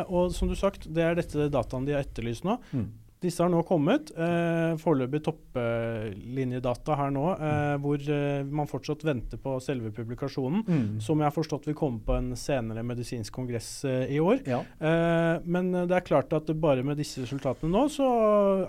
Og 0.05 0.35
som 0.35 0.51
du 0.51 0.57
sagt, 0.59 0.89
det 0.91 1.07
er 1.07 1.17
dette 1.17 1.49
dataen 1.53 1.87
de 1.87 1.95
har 1.95 2.05
etterlyst 2.05 2.45
nå. 2.47 2.59
Mm. 2.75 2.91
Disse 3.25 3.41
har 3.41 3.49
nå 3.49 3.63
kommet. 3.65 4.11
Eh, 4.13 4.75
foreløpig 4.81 5.21
topplinjedata 5.25 6.97
her 6.99 7.13
nå, 7.15 7.25
eh, 7.33 7.75
hvor 7.81 8.01
eh, 8.13 8.45
man 8.45 8.69
fortsatt 8.69 9.05
venter 9.07 9.41
på 9.41 9.57
selve 9.63 9.91
publikasjonen. 9.95 10.63
Mm. 10.67 10.87
Som 11.03 11.21
jeg 11.21 11.29
har 11.29 11.35
forstått 11.35 11.65
vil 11.69 11.77
komme 11.77 12.03
på 12.05 12.17
en 12.17 12.33
senere 12.39 12.85
medisinsk 12.85 13.33
kongress 13.33 13.69
eh, 13.89 14.15
i 14.15 14.21
år. 14.21 14.43
Ja. 14.45 14.61
Eh, 14.61 15.45
men 15.45 15.73
eh, 15.73 15.87
det 15.89 15.97
er 15.99 16.09
klart 16.09 16.33
at 16.37 16.51
bare 16.61 16.85
med 16.85 16.99
disse 17.01 17.23
resultatene 17.23 17.71
nå, 17.73 17.87
så 17.93 18.09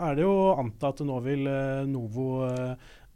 er 0.00 0.16
det 0.16 0.24
jo 0.24 0.32
å 0.32 0.54
anta 0.62 0.94
at 0.94 1.02
nå 1.04 1.18
vil 1.26 1.44
eh, 1.50 1.82
Novo, 1.90 2.28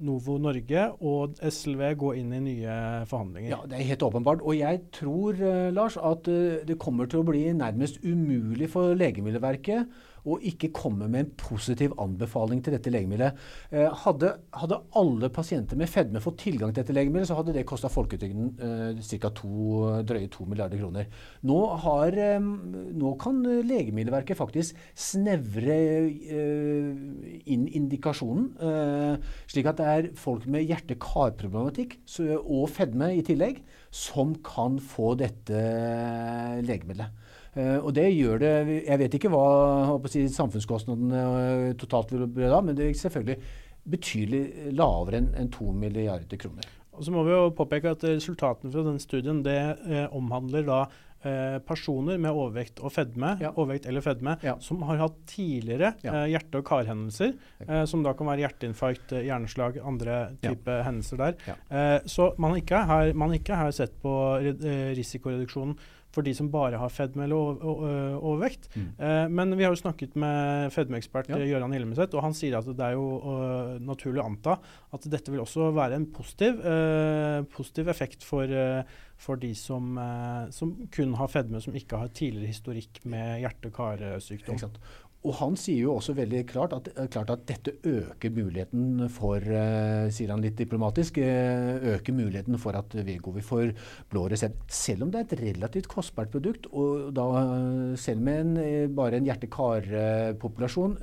Novo 0.00 0.36
Norge 0.40 0.84
og 1.06 1.40
SLV 1.44 1.82
gå 2.00 2.12
inn 2.20 2.36
i 2.36 2.42
nye 2.44 2.76
forhandlinger. 3.08 3.54
Ja, 3.54 3.62
det 3.68 3.78
er 3.78 3.90
helt 3.92 4.04
åpenbart. 4.06 4.44
Og 4.44 4.56
jeg 4.58 4.84
tror, 4.96 5.40
Lars, 5.76 5.96
at 5.96 6.28
det 6.68 6.78
kommer 6.80 7.08
til 7.10 7.22
å 7.22 7.28
bli 7.28 7.46
nærmest 7.56 8.00
umulig 8.04 8.70
for 8.72 8.96
Legemiddelverket 8.96 9.88
å 10.24 10.38
ikke 10.50 10.72
komme 10.76 11.08
med 11.10 11.24
en 11.24 11.32
positiv 11.40 11.94
anbefaling 12.00 12.62
til 12.64 12.76
dette 12.76 12.92
legemiddelet. 12.92 13.38
Eh, 13.72 13.88
hadde, 14.04 14.34
hadde 14.56 14.80
alle 14.98 15.30
pasienter 15.32 15.78
med 15.80 15.90
fedme 15.90 16.22
fått 16.22 16.40
tilgang 16.44 16.74
til 16.74 16.82
dette 16.82 16.96
legemiddelet, 16.96 17.30
så 17.30 17.38
hadde 17.38 17.54
det 17.56 17.66
kosta 17.68 17.90
folketrygden 17.92 18.50
eh, 18.60 19.18
ca. 19.20 19.32
drøye 20.06 20.30
2 20.32 20.48
milliarder 20.50 20.80
kroner. 20.80 21.10
Nå, 21.46 21.58
har, 21.84 22.16
eh, 22.18 22.40
nå 22.40 23.14
kan 23.20 23.40
Legemiddelverket 23.70 24.38
faktisk 24.38 24.78
snevre 24.98 25.76
eh, 25.76 26.90
inn 27.50 27.66
indikasjonen, 27.68 28.50
eh, 28.60 29.30
slik 29.50 29.70
at 29.70 29.80
det 29.80 29.90
er 29.94 30.10
folk 30.18 30.46
med 30.50 30.66
hjerte-kar-problematikk 30.68 31.98
og 32.40 32.68
fedme 32.72 33.12
i 33.16 33.24
tillegg 33.26 33.62
som 33.94 34.36
kan 34.46 34.78
få 34.82 35.14
dette 35.18 35.64
legemiddelet. 36.66 37.19
Eh, 37.56 37.78
og 37.82 37.92
det 37.96 38.04
gjør 38.14 38.38
det 38.38 38.52
Jeg 38.86 38.98
vet 39.00 39.14
ikke 39.18 39.30
hva 39.32 39.98
si, 40.08 40.22
samfunnskostnadene 40.30 41.22
eh, 41.70 41.74
totalt 41.80 42.12
vil 42.14 42.26
bli 42.30 42.46
da, 42.46 42.60
men 42.62 42.76
det 42.78 42.86
er 42.88 42.94
selvfølgelig 42.94 43.40
betydelig 43.90 44.72
lavere 44.76 45.18
enn 45.22 45.30
enn 45.40 45.50
2 45.50 45.72
milliarder 45.72 46.36
kroner. 46.38 46.66
Og 46.92 47.06
så 47.06 47.12
må 47.14 47.22
vi 47.24 47.32
jo 47.32 47.46
påpeke 47.56 47.94
at 47.96 48.02
resultatene 48.04 48.70
fra 48.74 48.82
denne 48.84 49.00
studien 49.02 49.42
det 49.42 49.56
eh, 49.88 50.06
omhandler 50.12 50.66
da 50.66 50.80
eh, 51.24 51.56
personer 51.64 52.18
med 52.20 52.30
overvekt 52.32 52.80
og 52.84 52.92
fedme, 52.92 53.34
Ja. 53.40 53.50
overvekt 53.56 53.86
eller 53.88 54.04
fedme, 54.04 54.36
Ja. 54.44 54.54
som 54.60 54.82
har 54.82 54.96
hatt 55.00 55.16
tidligere 55.26 55.94
Ja. 56.04 56.12
eh, 56.24 56.28
hjerte- 56.36 56.58
og 56.60 56.64
karhendelser, 56.68 57.32
eh, 57.66 57.84
som 57.86 58.02
da 58.04 58.12
kan 58.12 58.26
være 58.28 58.44
hjerteinfarkt, 58.46 59.16
hjerneslag, 59.24 59.80
andre 59.84 60.36
type 60.42 60.76
hendelser 60.84 61.16
der. 61.16 61.34
Eh, 61.70 62.00
så 62.06 62.34
man 62.38 62.54
ikke 62.60 62.84
har, 62.86 63.12
man 63.14 63.32
ikke 63.32 63.56
har 63.56 63.70
sett 63.72 63.96
på 64.02 64.14
risikoreduksjonen 64.96 65.76
for 66.14 66.26
de 66.26 66.32
som 66.34 66.48
bare 66.50 66.78
har 66.80 66.90
fedme 66.92 67.24
eller 67.26 67.64
overvekt. 68.18 68.68
Mm. 68.74 68.88
Eh, 68.98 69.26
men 69.30 69.56
vi 69.56 69.66
har 69.66 69.74
jo 69.74 69.80
snakket 69.80 70.16
med 70.18 70.72
fedmeekspert 70.74 71.30
ja. 71.30 71.38
Gøran 71.52 71.74
Hillemeset, 71.74 72.14
og 72.16 72.24
han 72.26 72.34
sier 72.36 72.58
at 72.58 72.66
det 72.70 72.86
er 72.86 72.96
jo 72.96 73.06
uh, 73.22 73.76
naturlig 73.82 74.22
å 74.22 74.26
anta 74.30 74.56
at 74.90 75.06
dette 75.10 75.32
vil 75.32 75.42
også 75.44 75.70
være 75.76 76.00
en 76.00 76.08
positiv, 76.10 76.58
uh, 76.64 77.46
positiv 77.54 77.92
effekt 77.92 78.26
for, 78.26 78.50
for 79.20 79.40
de 79.40 79.52
som, 79.58 79.94
som, 80.54 80.74
kun 80.92 81.14
har 81.18 81.30
fedme, 81.30 81.62
som 81.62 81.76
ikke 81.76 82.00
har 82.00 82.10
tidligere 82.16 82.54
historikk 82.54 83.02
med 83.10 83.44
hjerte-karsykdom. 83.44 84.58
Og 85.20 85.34
han 85.36 85.56
sier 85.60 85.82
jo 85.84 85.98
også 85.98 86.14
veldig 86.16 86.46
klart 86.48 86.72
at, 86.72 86.86
eh, 86.94 87.08
klart 87.12 87.30
at 87.34 87.42
dette 87.44 87.74
øker 87.84 88.32
muligheten 88.32 89.04
for, 89.12 89.36
uh, 89.36 90.08
sier 90.08 90.30
han 90.32 90.40
litt 90.40 90.56
diplomatisk, 90.56 91.18
uh, 91.20 91.76
øker 91.92 92.16
muligheten 92.16 92.56
for 92.58 92.72
at 92.72 92.88
Vegovi 92.88 93.42
får 93.44 93.74
blå 94.08 94.30
resept. 94.32 94.56
Selv 94.72 95.02
om 95.02 95.10
det 95.10 95.20
er 95.20 95.26
et 95.28 95.42
relativt 95.42 95.88
kostbart 95.88 96.30
produkt, 96.32 96.66
og 96.72 97.12
da 97.12 97.26
selv 97.96 98.20
med 98.20 98.40
en, 98.40 98.94
bare 98.94 99.16
en 99.16 99.26
hjerte-kar-populasjon 99.28 100.96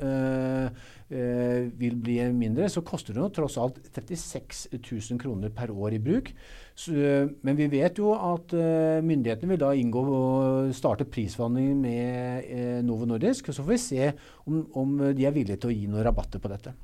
vil 1.78 1.96
bli 1.96 2.18
mindre, 2.34 2.70
så 2.70 2.82
koster 2.82 3.14
det 3.14 3.22
nå 3.22 3.30
tross 3.30 3.58
alt 3.58 3.78
36 3.94 4.68
000 4.74 5.20
kroner 5.20 5.50
per 5.50 5.70
år 5.72 5.94
i 5.94 6.00
bruk. 6.00 6.34
Så, 6.78 6.94
men 7.42 7.58
vi 7.58 7.66
vet 7.72 7.98
jo 7.98 8.12
at 8.14 8.54
uh, 8.54 9.00
myndighetene 9.02 9.50
vil 9.50 9.62
da 9.64 9.72
inngå 9.74 10.04
og 10.14 10.76
starte 10.78 11.08
prisforhandlinger 11.10 11.80
med 11.82 12.52
uh, 12.52 12.76
Novo 12.86 13.08
Nordisk. 13.10 13.50
Så 13.50 13.66
får 13.66 13.74
vi 13.74 13.80
se 13.82 14.12
om, 14.46 14.60
om, 14.78 15.00
de 15.18 15.26
er 15.26 15.34
villige 15.34 15.58
til 15.64 15.72
å 15.72 15.78
gi 15.78 15.88
noen 15.90 16.06
rabatter 16.06 16.44
på 16.44 16.52
dette. 16.54 16.76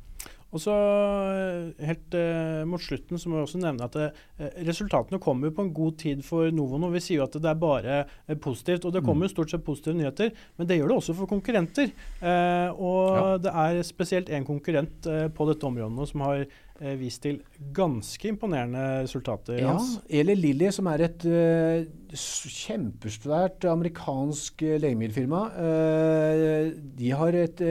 Og 0.53 0.61
så 0.61 0.73
eh, 0.73 1.85
Helt 1.89 2.15
uh, 2.17 2.61
mot 2.69 2.81
slutten 2.81 3.19
så 3.19 3.29
må 3.29 3.39
vi 3.39 3.45
også 3.47 3.61
nevne 3.61 3.87
at 3.87 3.97
uh, 3.97 4.23
resultatene 4.67 5.19
kommer 5.21 5.53
på 5.53 5.65
en 5.65 5.73
god 5.75 5.97
tid 6.03 6.21
for 6.25 6.53
Novo 6.53 6.79
nå. 6.81 6.91
Vi 6.93 7.01
sier 7.03 7.21
jo 7.21 7.25
at 7.25 7.37
det 7.41 7.49
er 7.49 7.59
bare 7.59 8.01
uh, 8.05 8.35
positivt, 8.41 8.85
og 8.85 8.93
det 8.93 9.03
kommer 9.05 9.27
jo 9.27 9.33
stort 9.33 9.53
sett 9.53 9.65
positive 9.65 9.97
nyheter. 9.97 10.33
Men 10.59 10.69
det 10.69 10.77
gjør 10.77 10.93
det 10.93 10.99
også 10.99 11.17
for 11.17 11.31
konkurrenter. 11.31 11.89
og 12.23 13.17
ja. 13.17 13.25
det 13.41 13.53
er 13.63 13.81
spesielt 13.85 14.29
én 14.29 14.45
konkurrent 14.47 15.07
på 15.35 15.47
dette 15.49 15.67
området 15.67 15.97
nå 15.97 16.05
som 16.09 16.23
har 16.25 16.45
eh, 16.81 16.95
vist 16.99 17.23
til 17.25 17.39
ganske 17.75 18.29
imponerende 18.31 19.03
resultater. 19.03 19.59
Ja, 19.61 19.75
Eli 20.09 20.35
Lilly, 20.35 20.69
som 20.73 20.89
er 20.91 21.05
et 21.07 21.25
uh, 21.27 21.83
kjempesvært 22.13 23.67
amerikansk 23.69 24.65
uh, 24.65 24.75
legemiddelfirma, 24.81 25.41
uh, 25.53 26.71
de 26.99 27.11
har 27.19 27.39
et 27.39 27.65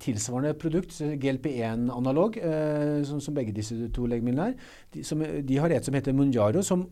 tilsvarende 0.00 0.54
produkt, 0.58 0.94
GLP1-analog, 1.20 2.38
som, 3.04 3.20
som, 3.20 3.34
begge 3.36 3.52
disse 3.52 3.76
to 3.92 4.06
legemidlene 4.08 4.52
er. 4.52 4.70
De, 4.94 5.04
som, 5.04 5.20
de 5.20 5.58
har 5.60 5.74
et 5.74 5.84
som 5.84 5.94
heter 5.94 6.16
Munjaro, 6.16 6.62
som 6.64 6.86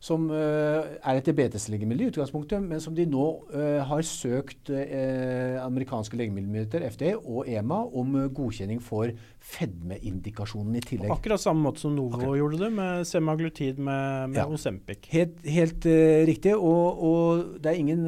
som 0.00 0.30
uh, 0.32 0.80
er 1.04 1.18
et 1.18 1.26
diabeteslegemiddel 1.28 2.06
i 2.06 2.08
utgangspunktet, 2.08 2.62
men 2.64 2.80
som 2.80 2.94
de 2.96 3.04
nå 3.04 3.24
uh, 3.52 3.82
har 3.84 4.00
søkt 4.08 4.70
uh, 4.72 5.60
amerikanske 5.60 6.16
legemiddelmyndigheter, 6.16 6.86
FDA 6.94 7.10
og 7.18 7.44
EMA, 7.44 7.82
om 8.00 8.16
godkjenning 8.32 8.80
for 8.80 9.12
fedmeindikasjonen 9.44 10.78
i 10.78 10.82
tillegg. 10.84 11.12
Akkurat 11.12 11.42
samme 11.42 11.66
måte 11.66 11.82
som 11.84 11.92
Novo 11.92 12.16
Akkurat. 12.16 12.38
gjorde 12.40 12.62
det, 12.62 12.70
med 12.78 13.04
semaglutid 13.10 13.80
med, 13.80 14.32
med 14.32 14.40
ja. 14.40 14.46
Osempic. 14.48 15.04
Helt, 15.12 15.36
helt 15.44 15.88
riktig. 16.28 16.56
Og, 16.56 17.04
og, 17.04 17.60
er 17.60 17.76
ingen 17.76 18.02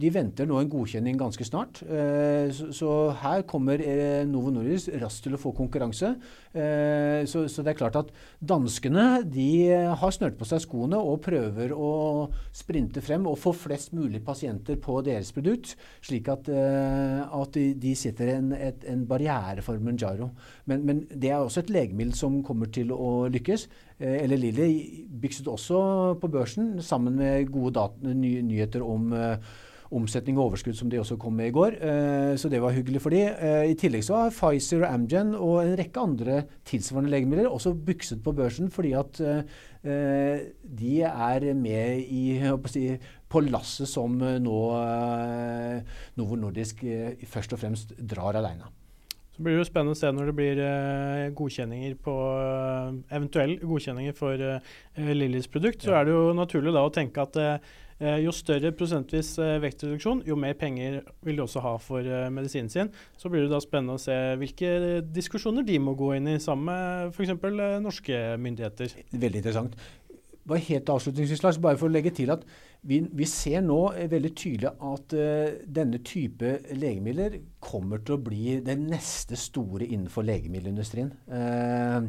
De 0.00 0.10
venter 0.12 0.48
nå 0.48 0.58
en 0.60 0.70
godkjenning 0.70 1.16
ganske 1.20 1.44
snart. 1.44 1.80
Så, 1.80 2.70
så, 2.76 2.92
her 3.20 3.44
kommer 3.48 3.80
Novo 4.28 4.52
Nordisk 4.52 4.92
raskt 5.00 5.26
til 5.26 5.36
å 5.36 5.40
få 5.40 5.52
konkurranse. 5.56 6.14
Så, 6.52 7.44
så, 7.48 7.64
det 7.64 7.72
er 7.72 7.78
klart 7.78 7.98
at 8.00 8.12
danskene 8.40 9.22
de 9.24 9.48
har 10.00 10.14
snørt 10.14 10.38
på 10.40 10.48
seg 10.48 10.62
skoene 10.64 11.00
og 11.00 11.17
prøver 11.22 11.72
å 11.74 11.90
sprinte 12.54 13.02
frem 13.04 13.26
og 13.30 13.38
få 13.40 13.52
flest 13.56 13.94
mulig 13.96 14.20
pasienter 14.26 14.78
på 14.82 14.98
deres 15.06 15.30
produkt, 15.36 15.74
slik 16.04 16.30
at, 16.32 16.50
uh, 16.52 17.24
at 17.40 17.54
de, 17.56 17.66
de, 17.78 17.94
setter 17.98 18.34
en, 18.36 18.50
et, 18.56 18.86
en, 18.88 19.04
barriere 19.08 19.64
for 19.64 19.80
Munjaro. 19.82 20.30
Men, 20.70 20.84
men, 20.88 21.04
det 21.12 21.32
er 21.32 21.42
også 21.42 21.64
et 21.64 21.72
legemiddel 21.74 22.16
som 22.18 22.40
kommer 22.46 22.72
til 22.74 22.92
å 22.94 23.28
lykkes. 23.32 23.68
Uh, 24.00 24.16
eller 24.22 24.40
Lilly 24.40 24.70
bykset 25.22 25.48
også 25.50 25.80
på 26.22 26.30
børsen 26.32 26.76
sammen 26.84 27.18
med 27.18 27.50
gode 27.54 27.88
ny, 28.08 28.38
nyheter 28.46 28.84
om 28.86 29.12
uh, 29.14 29.36
omsetning 29.94 30.38
og 30.38 30.50
overskudd 30.50 30.76
som 30.76 30.90
de 30.92 31.00
også 31.00 31.16
kom 31.20 31.36
med 31.38 31.50
i 31.50 31.54
går. 31.54 31.76
Eh, 31.80 32.32
så 32.40 32.50
det 32.52 32.60
var 32.62 32.74
hyggelig 32.76 33.02
for 33.04 33.14
de. 33.14 33.22
Eh, 33.24 33.70
I 33.72 33.76
tillegg 33.78 34.04
så 34.04 34.22
har 34.22 34.34
Pfizer 34.34 34.84
og 34.84 34.92
Amgen 34.92 35.34
og 35.34 35.62
en 35.62 35.76
rekke 35.78 36.02
andre 36.02 36.42
tilsvarende 36.68 37.12
legemidler 37.12 37.48
også 37.48 37.72
bykset 37.72 38.22
på 38.24 38.34
børsen 38.36 38.72
fordi 38.72 38.92
at 38.98 39.20
eh, 39.24 40.40
de 40.80 40.94
er 41.08 41.52
med 41.54 42.02
i, 42.04 42.24
si, 42.68 42.88
på 43.28 43.44
lasset 43.46 43.88
som 43.88 44.18
nå 44.18 44.58
Novo 46.18 46.36
Nordisk 46.36 46.82
først 47.28 47.54
og 47.54 47.62
fremst 47.62 47.94
drar 47.96 48.36
aleine. 48.36 48.68
Så 49.32 49.44
blir 49.44 49.54
det 49.54 49.62
jo 49.62 49.68
spennende 49.68 49.94
å 49.94 49.98
se 50.00 50.10
når 50.10 50.30
det 50.30 50.34
blir 50.34 50.62
godkjenninger 51.38 51.94
på 52.02 52.14
eventuelle 53.14 53.60
godkjenninger 53.62 54.16
for 54.18 54.42
Lillys 54.98 55.46
produkt. 55.52 55.86
Så 55.86 55.94
er 55.94 56.08
det 56.08 56.16
jo 56.16 56.32
naturlig 56.36 56.74
da 56.74 56.82
å 56.82 56.92
tenke 56.92 57.22
at 57.22 57.38
jo 58.22 58.32
større 58.34 58.70
prosentvis 58.78 59.32
eh, 59.42 59.56
vektreduksjon, 59.62 60.22
jo 60.28 60.36
mer 60.38 60.54
penger 60.58 61.00
vil 61.26 61.40
de 61.40 61.44
også 61.44 61.62
ha 61.64 61.74
for 61.82 62.06
eh, 62.06 62.28
medisinen 62.30 62.70
sin. 62.70 62.92
Så 63.18 63.30
blir 63.32 63.44
det 63.44 63.52
da 63.52 63.58
spennende 63.64 63.98
å 63.98 64.02
se 64.02 64.16
hvilke 64.38 65.02
diskusjoner 65.02 65.66
de 65.66 65.80
må 65.82 65.96
gå 65.98 66.12
inn 66.14 66.30
i 66.30 66.38
sammen 66.42 66.70
med 66.70 67.14
f.eks. 67.16 67.34
norske 67.82 68.22
myndigheter. 68.38 68.94
Veldig 69.10 69.42
interessant. 69.42 69.78
Bare 70.48 70.64
helt 70.64 70.88
avslutningsvis, 70.88 71.42
Lars, 71.44 71.58
bare 71.60 71.76
for 71.76 71.90
å 71.90 71.92
legge 71.92 72.14
til 72.16 72.30
at 72.32 72.46
vi, 72.88 73.02
vi 73.02 73.26
ser 73.28 73.60
nå 73.66 73.80
veldig 74.08 74.30
tydelig 74.38 74.70
at 74.70 75.14
uh, 75.18 75.58
denne 75.66 75.98
type 76.06 76.54
legemidler 76.72 77.34
kommer 77.60 78.00
til 78.00 78.14
å 78.14 78.20
bli 78.22 78.54
det 78.64 78.78
neste 78.80 79.36
store 79.36 79.84
innenfor 79.90 80.24
legemiddelindustrien. 80.24 81.10
Uh, 81.28 82.06
Eh, 82.06 82.08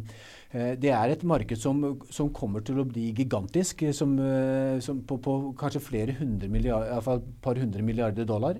det 0.51 0.89
er 0.89 1.12
et 1.13 1.23
marked 1.29 1.59
som, 1.62 1.83
som, 2.09 2.31
kommer 2.33 2.63
til 2.65 2.79
å 2.81 2.85
bli 2.89 3.12
gigantisk, 3.13 3.83
eh, 3.85 3.93
som, 3.93 4.15
eh, 4.17 4.79
som 4.81 5.03
på, 5.05 5.19
på, 5.21 5.35
kanskje 5.59 5.83
flere 5.85 6.15
hundre 6.17 6.49
milliarder, 6.49 6.89
iallfall 6.95 7.21
et 7.21 7.27
par 7.45 7.59
hundre 7.62 7.85
milliarder 7.85 8.25
dollar, 8.25 8.57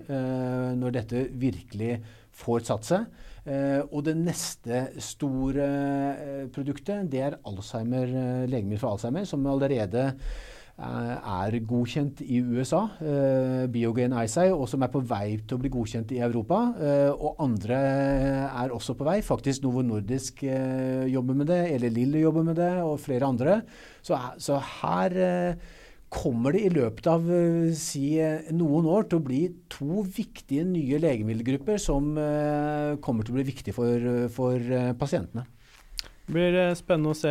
når 0.78 0.96
dette 1.00 1.26
virkelig 1.42 1.98
får 2.40 2.62
satt 2.68 2.86
seg. 2.88 3.10
og 3.90 4.04
det 4.06 4.14
neste 4.16 4.84
store 5.02 5.66
produktet, 6.54 7.10
det 7.10 7.24
er 7.26 7.40
Alzheimer, 7.50 8.14
legemiddel 8.48 8.80
for 8.80 8.94
Alzheimer, 8.94 9.26
som 9.28 9.48
allerede 9.50 10.12
Eh, 10.14 10.59
er 10.80 11.58
godkjent 11.68 12.22
i 12.24 12.40
USA, 12.40 12.86
eh, 13.04 13.66
Biogen 13.72 14.14
Isai, 14.24 14.50
og 14.52 14.68
som 14.70 14.84
er 14.84 14.92
på 14.94 15.02
vei 15.04 15.38
til 15.44 15.58
å 15.58 15.62
bli 15.62 15.72
godkjent 15.74 16.14
i 16.16 16.22
Europa. 16.24 16.74
Eh, 16.80 17.12
og 17.12 17.36
andre 17.40 17.80
er 18.48 18.72
også 18.72 18.96
på 18.96 19.08
vei. 19.08 19.20
Faktisk 19.22 19.64
Novo 19.64 19.82
Nordisk 19.84 20.44
eh, 20.44 21.06
jobber 21.12 21.36
med 21.36 21.48
det, 21.52 21.60
eller 21.74 21.90
Lille 21.90 22.24
jobber 22.24 22.48
med 22.48 22.56
det, 22.56 22.72
og 22.84 23.00
flere 23.00 23.28
andre. 23.28 23.62
Så, 24.02 24.18
så 24.38 24.60
her 24.82 25.18
eh, 25.20 25.70
kommer 26.10 26.56
det 26.56 26.64
i 26.66 26.74
løpet 26.74 27.12
av 27.12 27.28
eh, 27.28 27.76
si, 27.76 28.16
noen 28.56 28.88
år 28.88 29.10
til 29.10 29.20
å 29.20 29.28
bli 29.28 29.44
to 29.70 30.04
viktige 30.08 30.64
nye 30.64 31.00
legemiddelgrupper 31.04 31.78
som 31.78 32.16
kommer 33.04 33.26
til 33.26 33.36
å 33.36 33.40
bli 33.40 33.50
viktige 33.52 33.76
for, 33.76 34.12
for 34.34 34.96
pasientene. 35.00 35.46
Det 36.30 36.36
blir 36.36 36.56
eh, 36.62 36.76
spennende 36.78 37.10
å 37.10 37.18
se 37.18 37.30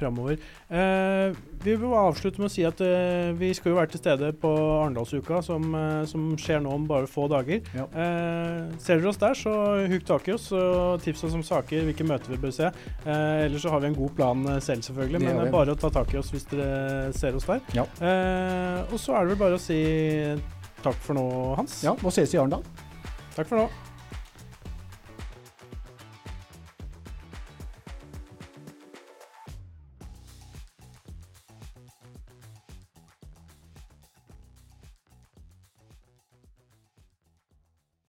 framover. 0.00 0.38
Eh, 0.72 1.34
vi 1.60 1.74
vil 1.76 1.92
avslutte 1.92 2.40
med 2.40 2.48
å 2.48 2.52
si 2.54 2.62
at 2.64 2.78
eh, 2.80 3.34
vi 3.36 3.50
skal 3.52 3.74
jo 3.74 3.76
være 3.76 3.92
til 3.92 4.00
stede 4.00 4.30
på 4.40 4.48
Arendalsuka, 4.78 5.42
som, 5.44 5.66
eh, 5.76 6.06
som, 6.08 6.30
skjer 6.40 6.62
nå 6.64 6.72
om 6.72 6.86
bare 6.88 7.10
få 7.10 7.26
dager. 7.28 7.60
Ja. 7.76 7.84
Eh, 7.92 8.70
ser 8.80 9.02
dere 9.02 9.10
oss 9.12 9.20
der, 9.20 9.36
så 9.36 9.52
hugg 9.92 10.06
tak 10.08 10.30
i 10.30 10.32
oss 10.38 10.48
og 10.56 11.04
tips 11.04 11.26
oss 11.28 11.36
om 11.36 11.44
saker, 11.44 11.84
hvilke 11.90 12.06
møter 12.08 12.32
vi 12.32 12.40
bør 12.40 12.56
se. 12.62 12.70
Eh, 13.04 13.44
ellers 13.44 13.66
så 13.66 13.74
har 13.74 13.84
vi 13.84 13.90
en 13.90 13.98
god 13.98 14.16
plan 14.16 14.48
selv, 14.56 14.88
selvfølgelig, 14.88 15.20
men 15.20 15.36
det 15.36 15.50
er 15.50 15.54
bare 15.58 15.76
å 15.76 15.82
ta 15.84 15.92
tak 16.00 16.16
i 16.16 16.22
oss 16.22 16.32
hvis 16.32 16.48
dere 16.48 17.12
ser 17.20 17.36
oss 17.36 17.50
der. 17.50 17.60
Ja. 17.76 17.84
og 18.88 18.96
så 18.96 19.18
er 19.18 19.28
det 19.28 19.34
vel 19.34 19.42
bare 19.44 19.60
å 19.60 19.60
si 19.60 19.82
takk 20.80 20.96
for 21.04 21.20
nå, 21.20 21.28
Hans. 21.60 21.82
Ja, 21.84 21.92
og 21.92 22.16
ses 22.16 22.32
i 22.32 22.40
Arendal. 22.40 22.64
Takk 23.36 23.52
for 23.52 23.66
nå. 23.66 23.68